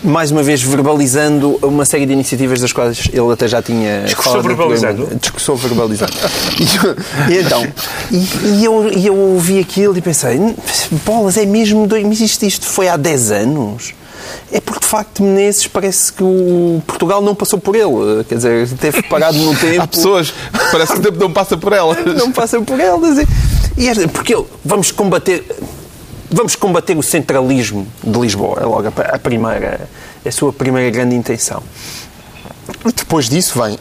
[0.04, 4.42] mais uma vez, verbalizando uma série de iniciativas das quais ele até já tinha Discursou
[4.42, 5.08] verbalizando?
[5.22, 6.14] Discursou verbalizando.
[6.60, 6.64] e,
[7.34, 7.68] e então,
[8.12, 10.56] e, eu, e eu ouvi aquilo e pensei, "Hum,
[11.06, 11.88] bolas, é mesmo...
[12.08, 13.94] Mas isto, isto foi há 10 anos?
[14.52, 18.24] é porque, de facto, Menezes parece que o Portugal não passou por ele.
[18.28, 19.82] Quer dizer, teve parado no tempo.
[19.84, 20.34] Há pessoas
[20.72, 21.98] parece que o tempo não passa por elas.
[22.16, 23.18] Não passa por elas.
[23.78, 25.44] E, e porque vamos combater
[26.30, 28.60] vamos combater o centralismo de Lisboa.
[28.62, 29.90] É logo a primeira,
[30.26, 31.62] a sua primeira grande intenção.
[32.96, 33.78] Depois disso vem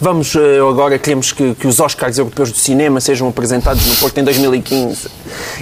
[0.00, 4.18] vamos eh, agora queremos que, que, os Oscars europeus do cinema sejam apresentados no Porto
[4.18, 5.08] em 2015.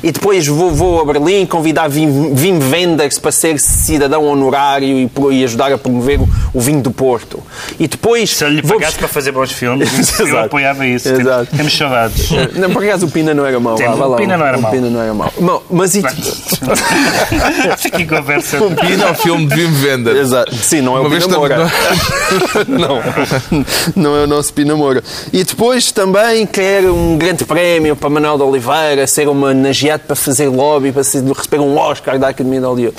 [0.02, 5.10] E depois vou, vou a Berlim convidar Wim, Wim Wenders para ser cidadão honorário e,
[5.32, 7.42] e ajudar a promover o, o, vinho do Porto.
[7.78, 8.30] E depois...
[8.30, 9.00] Se ele lhe pagasse vou...
[9.00, 9.88] para fazer bons filmes,
[10.20, 11.08] eu apoiava isso.
[11.08, 11.56] Exato.
[11.56, 12.30] Temos saudades.
[12.54, 13.76] Não, por acaso o Pina não era mau.
[13.76, 14.70] Tem, o Pina não era mau.
[14.70, 15.32] O Pina não era mau.
[15.38, 16.02] Bom, mas e...
[16.02, 18.62] que conversa.
[18.62, 20.18] O Pina é o filme de Wim Wenders.
[20.18, 20.54] Exato.
[20.54, 21.70] Sim, não é Uma o Pina Moura.
[22.68, 23.02] não.
[23.94, 25.02] não é o nosso Pina Moura.
[25.32, 30.48] E depois também quer um grande prémio para Manuel de Oliveira, ser homenageado para fazer
[30.48, 32.96] lobby, para receber um Oscar da Academia de Hollywood.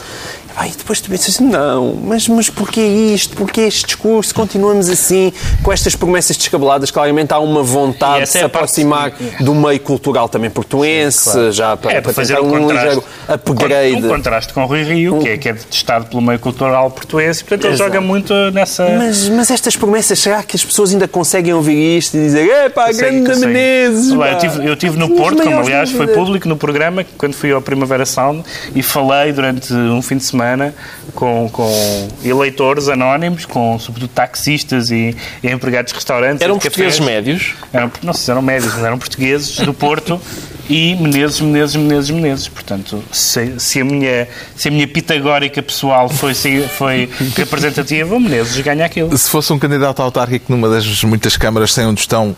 [0.60, 3.38] Ai, depois tu pensas, não, mas, mas porquê isto?
[3.38, 4.34] Porquê este discurso?
[4.34, 5.32] Continuamos assim,
[5.62, 6.90] com estas promessas descabeladas.
[6.90, 9.44] Claramente há uma vontade de se é aproximar parte...
[9.44, 11.52] do meio cultural também portuense, Sim, claro.
[11.52, 14.04] já para, é, para, fazer um, um ligeiro upgrade.
[14.04, 15.20] Um contraste com o Rui Rio, um...
[15.20, 17.92] que, é, que é detestado pelo meio cultural portuense, portanto ele Exato.
[17.92, 18.90] joga muito nessa...
[18.98, 22.68] Mas, mas estas promessas, será que as pessoas ainda conseguem ouvir isto e dizer, é
[22.68, 24.10] pá, grande Menezes?
[24.10, 27.62] Eu tive, eu tive no Porto, como aliás foi público no programa, quando fui ao
[27.62, 28.44] Primavera Sound,
[28.74, 30.74] e falei durante um fim de semana semana
[31.14, 36.42] com, com eleitores anónimos, com sobretudo taxistas e, e empregados de restaurantes.
[36.42, 37.56] Eram portugueses médios?
[37.74, 40.20] Eram, não sei se eram médios, mas eram portugueses do Porto
[40.70, 42.48] e Menezes, Menezes, Menezes, Menezes.
[42.48, 48.58] Portanto, se, se, a, minha, se a minha pitagórica pessoal foi, foi representativa, o Menezes
[48.62, 49.16] ganha aquilo.
[49.18, 52.36] Se fosse um candidato autárquico numa das muitas câmaras sem onde estão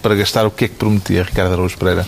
[0.00, 2.04] para gastar, o que é que prometia Ricardo Araújo Pereira?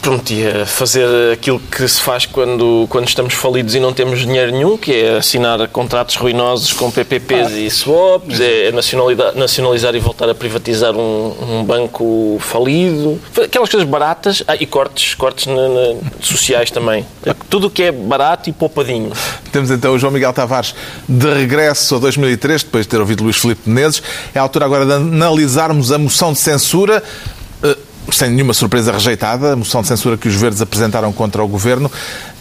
[0.00, 4.76] Prometia fazer aquilo que se faz quando, quando estamos falidos e não temos dinheiro nenhum,
[4.76, 7.58] que é assinar contratos ruinosos com PPPs ah.
[7.58, 14.42] e swaps, é nacionalizar e voltar a privatizar um, um, banco falido, aquelas coisas baratas
[14.46, 17.06] ah, e cortes, cortes na, na, sociais também.
[17.48, 19.12] Tudo o que é barato e poupadinho.
[19.52, 20.74] Temos então o João Miguel Tavares
[21.08, 24.02] de regresso a 2003, depois de ter ouvido Luís Filipe Menezes.
[24.34, 27.02] É a altura agora de analisarmos a moção de censura
[28.10, 31.90] sem nenhuma surpresa rejeitada, a moção de censura que os verdes apresentaram contra o governo.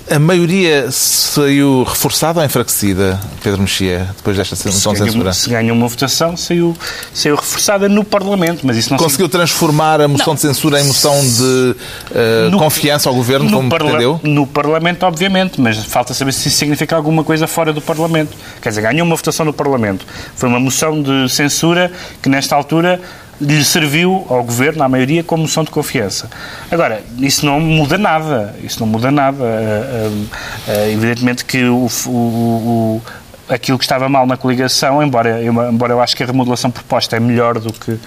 [0.08, 5.34] A maioria saiu reforçada ou enfraquecida, Pedro Mexia, depois desta moção de censura?
[5.34, 6.78] Se ganhou uma votação, saiu,
[7.12, 10.36] saiu reforçada no Parlamento, mas isso não Conseguiu transformar a moção não.
[10.36, 11.76] de censura em moção de
[12.12, 14.20] uh, no, confiança ao Governo, como parla pretendeu?
[14.22, 18.38] No Parlamento, obviamente, mas falta saber se isso significa alguma coisa fora do Parlamento.
[18.62, 20.06] Quer dizer, ganhou uma votação no Parlamento.
[20.36, 21.92] Foi uma moção de censura
[22.22, 23.02] que, nesta altura,
[23.40, 26.30] lhe serviu ao governo, à maioria, como moção de confiança.
[26.72, 28.56] Agora, isso não muda nada.
[28.64, 29.38] Isso não muda nada.
[29.44, 30.24] Uh,
[30.68, 33.02] uh, evidentemente que o, o, o,
[33.50, 37.20] aquilo que estava mal na coligação, embora, embora eu acho que a remodelação proposta é
[37.20, 38.00] melhor do que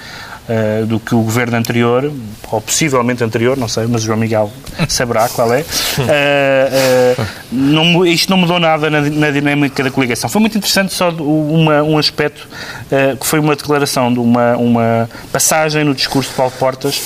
[0.48, 2.10] uh, do que o governo anterior,
[2.50, 4.50] ou possivelmente anterior, não sei, mas o João Miguel
[4.88, 5.60] saberá qual é.
[5.60, 10.28] Uh, não, isto não mudou nada na, na, dinâmica da coligação.
[10.28, 12.46] Foi muito interessante só uma, um aspecto
[13.20, 17.00] que foi uma declaração de uma, uma passagem no discurso de Paulo Portas,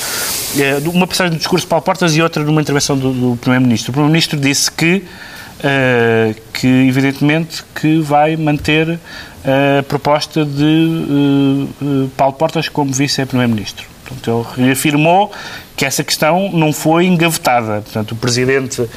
[0.93, 3.91] uma passagem no discurso de Paulo Portas e outra numa intervenção do, do Primeiro-Ministro.
[3.91, 5.05] O Primeiro-Ministro disse que
[5.63, 8.99] Uh, que evidentemente que vai manter
[9.45, 13.87] a proposta de uh, Paulo Portas como vice-primeiro-ministro.
[14.05, 15.31] Portanto, ele reafirmou
[15.77, 17.81] que essa questão não foi engavetada.
[17.81, 18.89] Portanto, o Presidente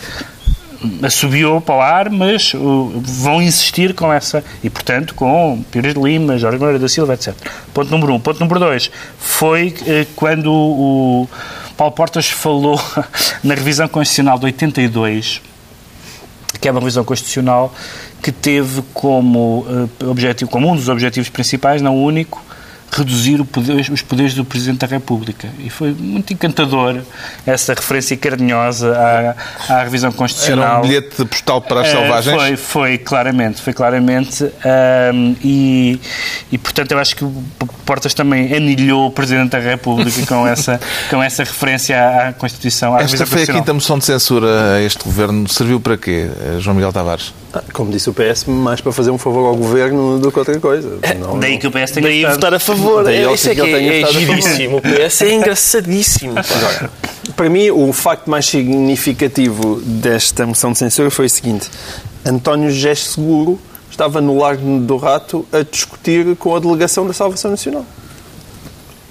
[1.02, 6.00] assobiou para o ar, mas uh, vão insistir com essa, e portanto com Pires de
[6.00, 7.34] Lima, Jorge Moreira da Silva, etc.
[7.74, 8.20] Ponto número um.
[8.20, 11.30] Ponto número dois, foi uh, quando o
[11.78, 12.80] Paulo Portas falou
[13.44, 15.42] na revisão constitucional de 82,
[16.66, 17.72] que é uma revisão constitucional
[18.24, 22.42] que teve como uh, objetivo, como um dos objetivos principais, não o único,
[22.96, 25.50] reduzir poder, os poderes do Presidente da República.
[25.60, 27.02] E foi muito encantador
[27.46, 28.96] essa referência carinhosa
[29.70, 30.66] à, à revisão constitucional.
[30.66, 32.36] Era um bilhete postal para as uh, selvagens?
[32.36, 34.44] Foi, foi, claramente, foi claramente.
[34.46, 36.00] Um, e,
[36.52, 37.26] e, portanto, eu acho que
[37.86, 40.80] Portas também anilhou o Presidente da República com essa,
[41.10, 42.96] com essa referência à, à Constituição.
[42.96, 45.48] À Esta foi a quinta moção de censura a este Governo.
[45.50, 47.34] Serviu para quê, eh, João Miguel Tavares?
[47.56, 50.60] Ah, como disse o PS, mais para fazer um favor ao Governo do que outra
[50.60, 51.00] coisa.
[51.18, 53.62] Não, daí que o PS tem Daí votar a favor favor, é, isso é que,
[53.62, 54.78] é, é giríssimo.
[54.78, 56.34] O PS é engraçadíssimo.
[56.38, 56.92] Agora,
[57.36, 61.70] para mim, o facto mais significativo desta moção de censura foi o seguinte:
[62.26, 63.58] António José Seguro
[63.90, 67.86] estava no Largo do Rato a discutir com a delegação da Salvação Nacional.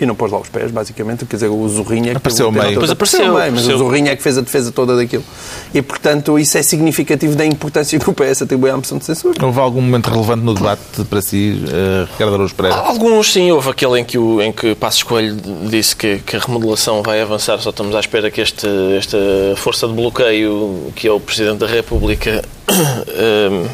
[0.01, 1.25] E não pôs lá os pés, basicamente.
[1.25, 2.71] Quer dizer, o Zorrinho é que Apareceu meio.
[2.71, 3.75] Depois apareceu, meio, mas apareceu.
[3.75, 5.25] o Zorrinho é que fez a defesa toda daquilo.
[5.73, 9.45] E, portanto, isso é significativo da importância que o PS atribui à moção de censura.
[9.45, 12.77] Houve algum momento relevante no debate para si, eh, Ricardo Araújo Pereira?
[12.79, 15.37] Alguns sim, houve aquele em que, o, em que Passos Coelho
[15.69, 18.67] disse que, que a remodelação vai avançar, só estamos à espera que este,
[18.97, 19.19] esta
[19.57, 22.43] força de bloqueio, que é o Presidente da República,
[23.09, 23.67] eh,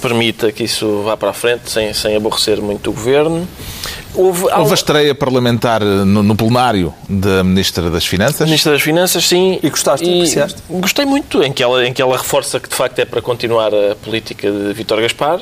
[0.00, 3.46] permita que isso vá para a frente, sem, sem aborrecer muito o Governo.
[4.16, 8.46] Houve, Houve a estreia parlamentar no, no plenário da Ministra das Finanças.
[8.46, 9.58] Ministra das Finanças, sim.
[9.62, 10.08] E gostaste?
[10.08, 10.62] Apreciaste?
[10.68, 13.72] Gostei muito, em que, ela, em que ela reforça que de facto é para continuar
[13.74, 15.40] a política de Vítor Gaspar.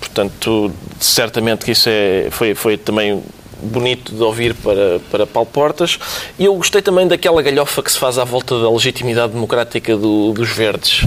[0.00, 3.22] Portanto, certamente que isso é, foi, foi também
[3.62, 5.98] bonito de ouvir para, para Paulo Portas.
[6.38, 10.32] E eu gostei também daquela galhofa que se faz à volta da legitimidade democrática do-
[10.32, 11.04] dos verdes.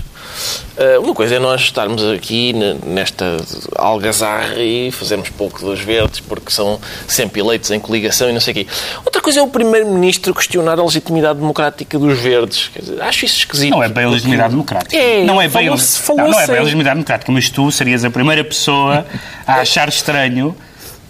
[0.78, 3.38] Ah, uma coisa é nós estarmos aqui ne- nesta
[3.76, 8.52] algazarra e fazermos pouco dos verdes porque são sempre eleitos em coligação e não sei
[8.52, 8.68] o quê.
[9.06, 12.70] Outra coisa é o Primeiro-Ministro questionar a legitimidade democrática dos verdes.
[12.80, 13.72] Dizer, acho isso esquisito.
[13.72, 14.96] Não é bem a legitimidade democrática.
[14.96, 18.06] É, não é bem, falou-se- não, não é bem a legitimidade democrática, mas tu serias
[18.06, 19.06] a primeira pessoa
[19.48, 20.56] a achar estranho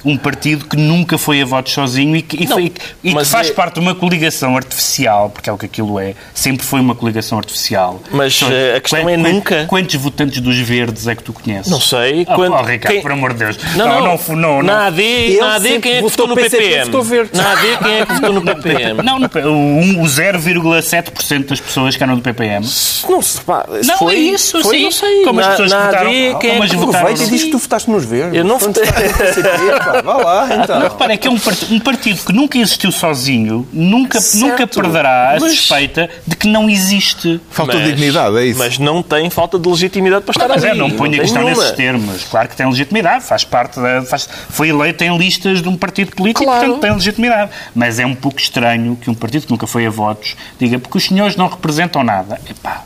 [0.05, 2.71] um partido que nunca foi a votos sozinho e que, e Não, foi-
[3.03, 6.13] e que faz é- parte de uma coligação artificial, porque é o que aquilo é,
[6.33, 7.99] sempre foi uma coligação artificial.
[8.11, 11.69] Mas, eh, a questão é nunca- Quantos votantes dos verdes é que tu conheces?
[11.71, 12.25] Não sei.
[12.29, 13.57] Oh, Quando- oh, Ricardo, quem- por amor de Deus.
[13.75, 16.57] Não, não, não, não, não, na AD, na AD quem é que votou no PCP,
[16.63, 16.85] PPM?
[16.85, 17.31] votou verde.
[17.37, 19.03] Na AD quem é que votou no PPM?
[19.03, 22.65] Não, no- o, um- o 0,7% das pessoas que eram do PPM.
[23.09, 24.83] Não, se pá, se Não, foi, é isso, foi, sim.
[24.85, 25.23] não sei.
[25.23, 27.43] Como as na, pessoas na votaram- AD, quem é que as votaram- Aproveita e diz
[27.43, 28.37] que tu votaste nos verdes.
[28.37, 28.83] Eu não votei.
[29.91, 30.79] pá, Vá lá, então.
[30.79, 34.41] Não, repara, é que é um partido, um partido que nunca existiu sozinho, nunca, Certo,
[34.51, 37.39] nunca perderá a mas- suspeita de que não existe.
[37.49, 38.59] Falta Mas- dignidade, é isso.
[38.59, 40.79] Mas não tem falta de legitimidade para estar Mas é, ali.
[40.79, 41.61] não ponho a questão nenhuma.
[41.61, 42.23] nesses termos.
[42.25, 44.01] Claro que tem legitimidade, faz parte da.
[44.03, 46.59] Faz, foi eleito em listas de um partido político, Claro.
[46.65, 47.51] portanto tem legitimidade.
[47.75, 50.97] Mas é um pouco estranho que um partido que nunca foi a votos diga porque
[50.97, 52.39] os senhores não representam nada.
[52.49, 52.83] Epá,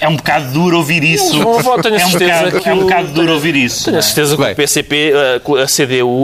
[0.00, 1.40] é um bocado duro ouvir isso.
[1.40, 3.84] voto, tenho é, um bocado, que é um bocado duro ouvir isso.
[3.84, 4.02] Tenho a é?
[4.02, 5.12] certeza que o PCP,
[5.58, 5.68] a, a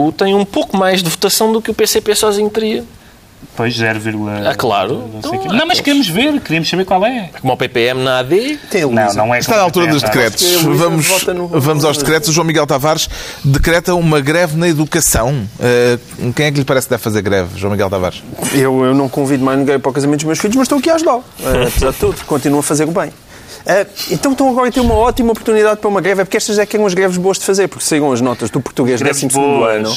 [0.09, 2.83] CDU, tem um pouco mais de votação do que o PCP sozinho teria.
[3.55, 3.99] Pois 0,
[4.45, 5.09] Ah, claro.
[5.23, 7.29] Não, Então, não, mas queremos ver, queremos saber qual é.
[7.41, 10.43] Como o PPM na AD, Tem Não, não é Está na altura dos decretos.
[10.43, 11.07] A Luísa Vamos,
[11.63, 12.29] vamos aos decretos.
[12.29, 13.09] O João Miguel Tavares
[13.43, 15.47] decreta uma greve na educação.
[15.59, 15.97] Eh,
[16.35, 18.21] quem é que lhe parece que deve fazer greve, João Miguel Tavares?
[18.53, 20.89] Eu, eu não convido mais ninguém para o casamento dos meus filhos, mas estou aqui
[20.89, 21.23] a ajudá-lo.
[21.41, 23.11] Eh, apesar de tudo, continuo a fazer o bem.
[23.65, 26.57] Eh, então estão agora a ter uma ótima oportunidade para uma greve, é porque estas
[26.57, 29.21] é que eram as greves boas de fazer, porque saíram as notas do português Greves
[29.21, 29.75] 12 boas.
[29.75, 29.95] ano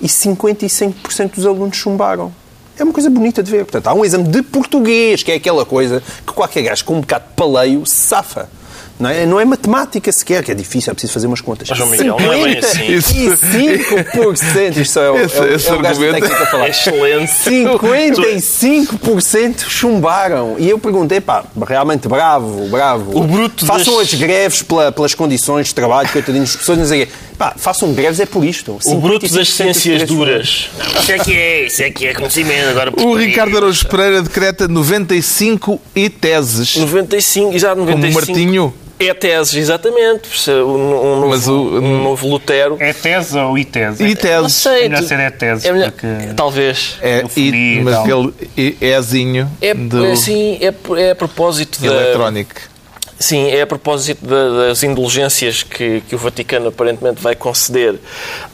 [0.00, 2.32] e 55% dos alunos chumbaram.
[2.78, 3.64] É uma coisa bonita de ver.
[3.64, 7.00] Portanto, há um exame de português, que é aquela coisa que qualquer gajo com um
[7.00, 8.48] bocado de paleio safa.
[9.00, 11.66] Não é, não é matemática sequer, que é difícil, é preciso fazer umas contas.
[11.70, 13.30] Mas, João Miguel, não é bem assim.
[13.30, 16.66] 55%, isto é o, Esse- é o, esse é o gajo da argumento a falar.
[16.66, 17.32] é excelente.
[17.32, 20.56] 55% chumbaram.
[20.58, 23.18] E eu perguntei, pá, realmente bravo, bravo.
[23.18, 26.86] O bruto Façam das- as greves pela- pelas condições de trabalho, coitadinhos das pessoas, não
[26.86, 27.08] sei.
[27.38, 28.78] Pá, façam greves é por isto.
[28.84, 30.68] O bruto das 55% ciências duras.
[31.00, 32.68] Isso é que é, isso é que é conhecimento.
[32.68, 36.76] Agora, O Ricardo Araújo Pereira decreta 95 e teses.
[36.76, 38.26] 95, exato, Como 95.
[38.26, 38.74] Martinho.
[39.00, 40.28] É teses, exatamente.
[40.50, 42.76] Um, um novo, Mas o- um novo Lutero.
[42.78, 44.04] É tese ou itese?
[44.04, 44.52] E Não teses.
[44.52, 44.84] sei.
[44.84, 46.98] É melhor ser é tese, é melhor- porque- Talvez.
[47.00, 47.22] É,
[47.82, 51.86] mas aquele ézinho É, do é, assim, é, é a propósito da...
[51.86, 52.54] eletrónico.
[53.18, 57.96] Sim, é a propósito da- das indulgências que, que o Vaticano aparentemente vai conceder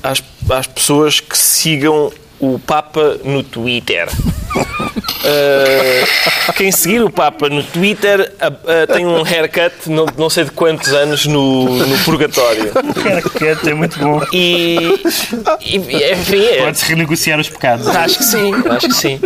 [0.02, 4.08] às, às pessoas que sigam o Papa no Twitter.
[5.26, 10.44] Uh, quem seguir o Papa no Twitter uh, uh, tem um haircut não, não sei
[10.44, 12.72] de quantos anos no, no purgatório.
[13.66, 14.20] É muito bom.
[14.32, 14.76] E,
[15.60, 17.86] e enfim, é, Pode-se renegociar os pecados.
[17.88, 19.20] acho que sim, acho que sim.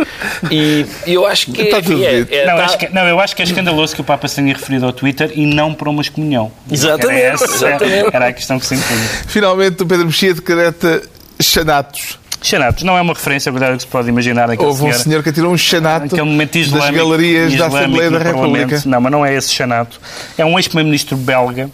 [0.49, 3.35] E eu acho que, Está tudo é, é, Não, tá- acho que, não, eu acho
[3.35, 6.01] que é escandaloso que o Papa se tenha referido ao Twitter e não para uma
[6.01, 6.51] excomunhão.
[6.71, 8.15] Exatamente, Era, essa- exatamente.
[8.15, 9.05] era a questão que se impunha.
[9.27, 11.01] Finalmente, o Pedro Mexia decreta
[11.39, 12.20] xanatos.
[12.41, 15.53] Xanatos não é uma referência ao que se pode imaginar Houve um senhor- que atirou
[15.53, 18.17] um xanato momento das islâmico, galerias da islâmico Assembleia da.
[18.19, 18.81] República.
[18.85, 20.01] Não, mas não é esse Xanato.
[20.37, 21.69] É um ex-primeiro-ministro belga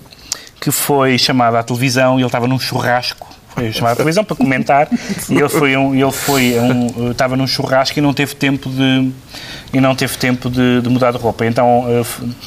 [0.59, 3.28] que foi chamado à televisão e ele estava num churrasco.
[3.55, 4.88] Foi chamado à televisão para comentar
[5.30, 9.11] e ele foi um, ele foi um, estava num churrasco e não teve tempo de
[9.74, 11.45] e não teve tempo de, de mudar de roupa.
[11.45, 12.03] Então eh,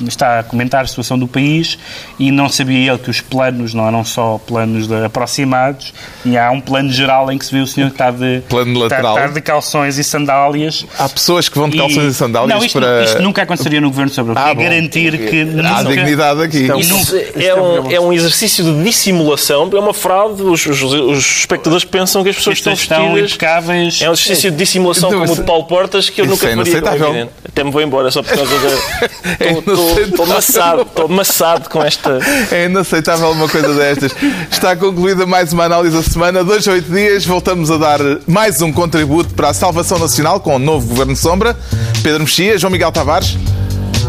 [0.09, 1.79] está a comentar a situação do país
[2.19, 5.93] e não sabia ele que os planos não eram só planos de aproximados
[6.25, 8.73] e há um plano geral em que se vê o senhor que está de, Plano
[8.73, 9.17] está- lateral.
[9.19, 12.79] está de calções e sandálias Há pessoas que vão de calções e, sandálias não, isto,
[12.81, 13.05] para.
[13.05, 14.63] isto nunca aconteceria no Governo sobre o Ah, é bom.
[14.63, 15.85] garantir que Há nunca...
[15.97, 16.65] dignidade aqui.
[16.65, 20.43] Então, E nunca- Isso é, um, é um exercício de dissimulação, é uma fraude.
[20.43, 23.31] Os, os os espectadores pensam que as pessoas estão estão vestidas...
[23.33, 24.01] impecáveis.
[24.03, 26.47] É um exercício de dissimulação Então, como o de Paulo Portas que eu isso nunca
[26.47, 26.63] é faria.
[26.63, 27.10] inaceitável.
[27.11, 27.33] Evidente.
[27.49, 29.11] Até me vou embora só por causa da...
[29.39, 30.07] É Estou- inaceitável.
[30.09, 32.19] estou maçado, estou maçado com esta...
[32.51, 34.13] É inaceitável uma coisa destas.
[34.51, 36.43] Está concluída mais uma análise da semana.
[36.43, 40.57] Dois a oito dias voltamos a dar mais um contributo para a salvação nacional com
[40.57, 41.57] o novo Governo Sombra.
[42.03, 43.37] Pedro Mexia, João Miguel Tavares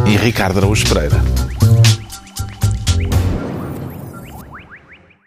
[0.05, 1.21] e Ricardo Araújo Pereira.